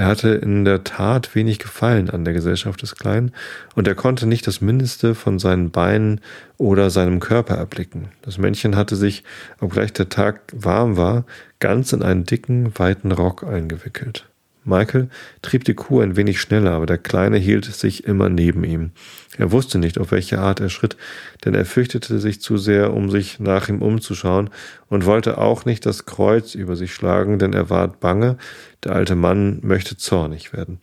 [0.00, 3.32] Er hatte in der Tat wenig Gefallen an der Gesellschaft des Kleinen,
[3.74, 6.22] und er konnte nicht das Mindeste von seinen Beinen
[6.56, 8.08] oder seinem Körper erblicken.
[8.22, 9.24] Das Männchen hatte sich,
[9.60, 11.26] obgleich der Tag warm war,
[11.58, 14.29] ganz in einen dicken, weiten Rock eingewickelt.
[14.70, 15.10] Michael
[15.42, 18.92] trieb die Kuh ein wenig schneller, aber der Kleine hielt sich immer neben ihm.
[19.36, 20.96] Er wusste nicht, auf welche Art er schritt,
[21.44, 24.50] denn er fürchtete sich zu sehr, um sich nach ihm umzuschauen,
[24.88, 28.38] und wollte auch nicht das Kreuz über sich schlagen, denn er war bange,
[28.84, 30.80] der alte Mann möchte zornig werden.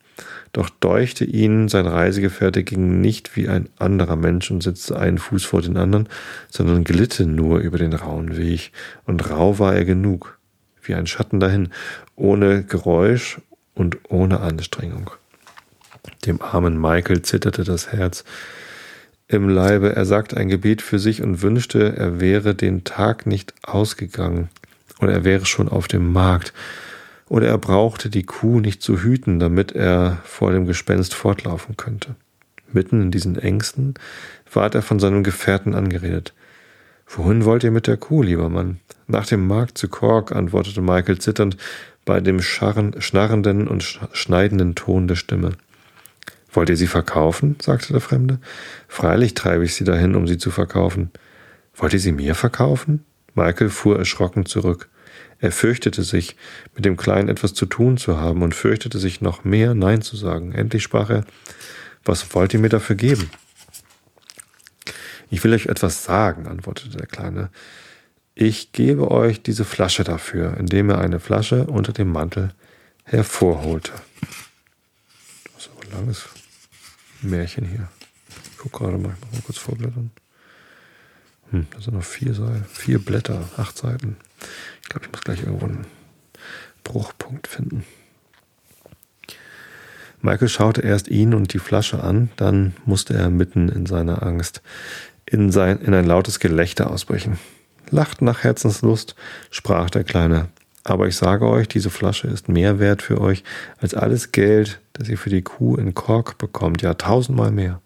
[0.54, 5.44] Doch deuchte ihn, sein Reisegefährte ging nicht wie ein anderer Mensch und setzte einen Fuß
[5.44, 6.08] vor den anderen,
[6.50, 8.72] sondern glitte nur über den rauen Weg,
[9.06, 10.40] und rau war er genug,
[10.82, 11.70] wie ein Schatten dahin,
[12.16, 13.40] ohne Geräusch
[13.78, 15.11] und ohne Anstrengung.
[16.25, 18.23] Dem armen Michael zitterte das Herz.
[19.30, 19.93] im Leibe.
[19.93, 24.49] Er sagte ein Gebet für sich und wünschte, er wäre den Tag nicht ausgegangen
[25.01, 26.53] oder er wäre schon auf dem Markt
[27.28, 32.15] oder er brauchte die Kuh nicht zu hüten, damit er vor dem Gespenst fortlaufen könnte.
[32.71, 33.95] Mitten in diesen Ängsten
[34.51, 36.34] ward er von seinem Gefährten angeredet.
[37.05, 38.80] Wohin wollt ihr mit der Kuh, lieber Mann?
[39.07, 41.57] Nach dem Markt zu Cork, antwortete Michael zitternd
[42.08, 43.84] bei dem scharren, schnarrenden und
[44.14, 45.51] schneidenden Ton der Stimme.
[46.51, 47.58] Wollt ihr sie verkaufen?
[47.62, 48.39] sagte der Fremde.
[48.88, 51.12] Freilich treibe ich sie dahin, um sie zu verkaufen.
[51.76, 53.03] Wollt ihr sie mir verkaufen?
[53.36, 54.89] Michael fuhr erschrocken zurück.
[55.39, 56.38] Er fürchtete sich,
[56.74, 60.16] mit dem Kleinen etwas zu tun zu haben und fürchtete sich noch mehr, Nein zu
[60.16, 60.53] sagen.
[60.53, 61.26] Endlich sprach er,
[62.05, 63.30] was wollt ihr mir dafür geben?
[65.30, 67.49] Ich will euch etwas sagen, antwortete der Kleine.
[68.40, 72.54] Ich gebe euch diese Flasche dafür, indem er eine Flasche unter dem Mantel
[73.04, 73.94] hervorholte.
[75.56, 76.26] Das ist aber ein langes
[77.24, 77.90] Märchen hier.
[78.52, 80.12] Ich guck gerade mal, ich mal kurz vorblättern.
[81.50, 84.18] Hm, da sind noch vier Seiten, vier Blätter, acht Seiten.
[84.84, 85.88] Ich glaube, ich muss gleich irgendwo einen
[86.84, 87.86] Bruchpunkt finden.
[90.22, 94.62] Michael schaute erst ihn und die Flasche an, dann musste er mitten in seiner Angst
[95.26, 97.40] in, sein, in ein lautes Gelächter ausbrechen.
[97.90, 99.16] Lacht nach Herzenslust,
[99.50, 100.50] sprach der Kleine.
[100.84, 103.44] Aber ich sage euch, diese Flasche ist mehr wert für euch
[103.80, 107.82] als alles Geld, das ihr für die Kuh in Kork bekommt, ja tausendmal mehr.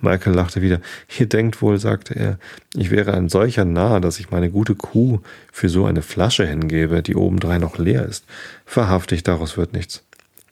[0.00, 0.80] Michael lachte wieder.
[1.18, 2.38] Ihr denkt wohl, sagte er,
[2.74, 5.20] ich wäre ein solcher Narr, dass ich meine gute Kuh
[5.52, 8.24] für so eine Flasche hingebe, die obendrein noch leer ist.
[8.72, 10.02] Wahrhaftig, daraus wird nichts.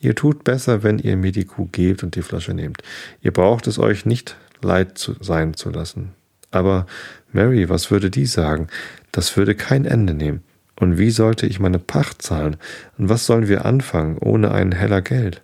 [0.01, 2.83] Ihr tut besser, wenn ihr mir die Kuh gebt und die Flasche nehmt.
[3.23, 6.13] Ihr braucht es euch nicht leid zu sein zu lassen.
[6.51, 6.87] Aber
[7.33, 8.69] Mary, was würde die sagen?
[9.13, 10.43] Das würde kein Ende nehmen.
[10.77, 12.57] Und wie sollte ich meine Pacht zahlen?
[12.97, 15.43] Und was sollen wir anfangen ohne ein heller Geld?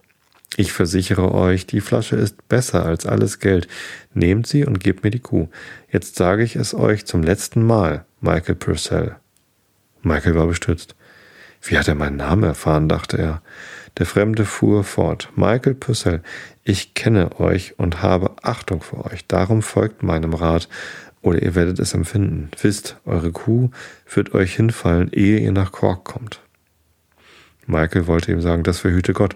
[0.57, 3.67] Ich versichere euch, die Flasche ist besser als alles Geld.
[4.13, 5.49] Nehmt sie und gebt mir die Kuh.
[5.91, 9.17] Jetzt sage ich es euch zum letzten Mal, Michael Purcell.
[10.03, 10.95] Michael war bestürzt.
[11.61, 13.43] Wie hat er meinen Namen erfahren, dachte er.
[13.99, 15.31] Der Fremde fuhr fort.
[15.37, 16.23] Michael Purcell,
[16.65, 19.27] ich kenne euch und habe Achtung vor euch.
[19.27, 20.69] Darum folgt meinem Rat,
[21.23, 22.51] oder ihr werdet es empfinden.
[22.61, 23.71] Wisst, eure Kuh
[24.13, 26.41] wird euch hinfallen, ehe ihr nach Cork kommt.
[27.67, 29.35] Michael wollte ihm sagen, das verhüte Gott,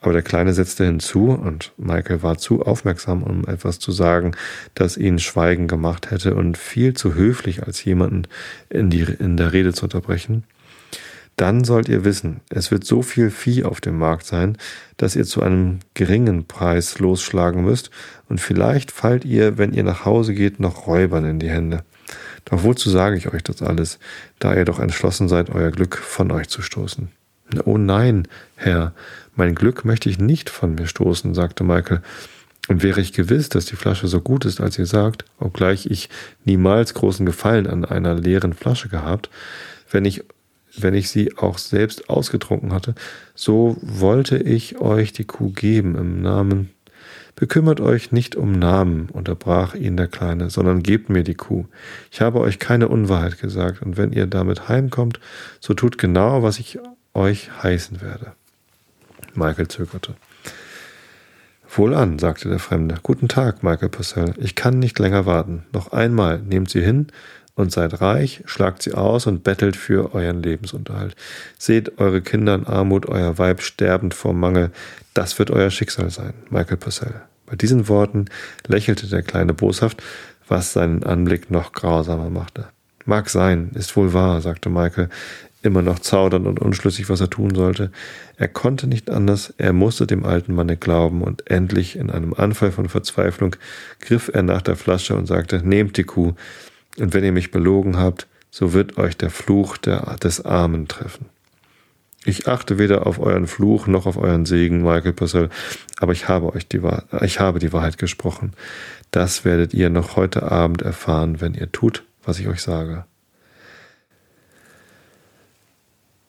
[0.00, 4.32] aber der Kleine setzte hinzu, und Michael war zu aufmerksam, um etwas zu sagen,
[4.74, 8.24] das ihn schweigen gemacht hätte und viel zu höflich, als jemanden
[8.68, 10.44] in, die, in der Rede zu unterbrechen.
[11.40, 14.58] Dann sollt ihr wissen, es wird so viel Vieh auf dem Markt sein,
[14.98, 17.90] dass ihr zu einem geringen Preis losschlagen müsst,
[18.28, 21.82] und vielleicht fallt ihr, wenn ihr nach Hause geht, noch Räubern in die Hände.
[22.44, 23.98] Doch wozu sage ich euch das alles,
[24.38, 27.08] da ihr doch entschlossen seid, euer Glück von euch zu stoßen?
[27.64, 28.92] Oh nein, Herr,
[29.34, 32.02] mein Glück möchte ich nicht von mir stoßen, sagte Michael.
[32.68, 36.10] Und wäre ich gewiss, dass die Flasche so gut ist, als ihr sagt, obgleich ich
[36.44, 39.30] niemals großen Gefallen an einer leeren Flasche gehabt,
[39.90, 40.22] wenn ich
[40.76, 42.94] wenn ich sie auch selbst ausgetrunken hatte,
[43.34, 46.70] so wollte ich euch die Kuh geben im Namen.
[47.36, 51.64] Bekümmert euch nicht um Namen, unterbrach ihn der Kleine, sondern gebt mir die Kuh.
[52.10, 55.20] Ich habe euch keine Unwahrheit gesagt, und wenn ihr damit heimkommt,
[55.58, 56.78] so tut genau, was ich
[57.14, 58.32] euch heißen werde.
[59.34, 60.14] Michael zögerte.
[61.72, 62.96] Wohlan, sagte der Fremde.
[63.02, 64.34] Guten Tag, Michael Purcell.
[64.38, 65.62] Ich kann nicht länger warten.
[65.72, 67.06] Noch einmal, nehmt sie hin
[67.60, 71.14] und seid reich, schlagt sie aus und bettelt für euren Lebensunterhalt.
[71.58, 74.70] Seht eure Kinder in Armut, euer Weib sterbend vor Mangel.
[75.14, 76.34] Das wird euer Schicksal sein.
[76.50, 77.22] Michael Purcell.
[77.46, 78.26] Bei diesen Worten
[78.66, 80.02] lächelte der Kleine boshaft,
[80.48, 82.66] was seinen Anblick noch grausamer machte.
[83.06, 85.08] Mag sein, ist wohl wahr, sagte Michael,
[85.62, 87.90] immer noch zaudernd und unschlüssig, was er tun sollte.
[88.36, 92.72] Er konnte nicht anders, er musste dem alten Manne glauben, und endlich in einem Anfall
[92.72, 93.56] von Verzweiflung
[94.00, 96.34] griff er nach der Flasche und sagte, Nehmt die Kuh,
[96.98, 101.26] und wenn ihr mich belogen habt, so wird euch der Fluch der, des Armen treffen.
[102.24, 105.48] Ich achte weder auf euren Fluch noch auf euren Segen, Michael Purcell,
[106.00, 106.82] aber ich habe euch die,
[107.22, 108.52] ich habe die Wahrheit gesprochen.
[109.10, 113.04] Das werdet ihr noch heute Abend erfahren, wenn ihr tut, was ich euch sage.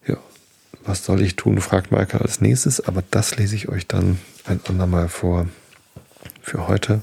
[0.07, 0.17] Ja,
[0.85, 4.61] was soll ich tun, fragt Michael als nächstes, aber das lese ich euch dann ein
[4.67, 5.47] andermal vor.
[6.41, 7.01] Für heute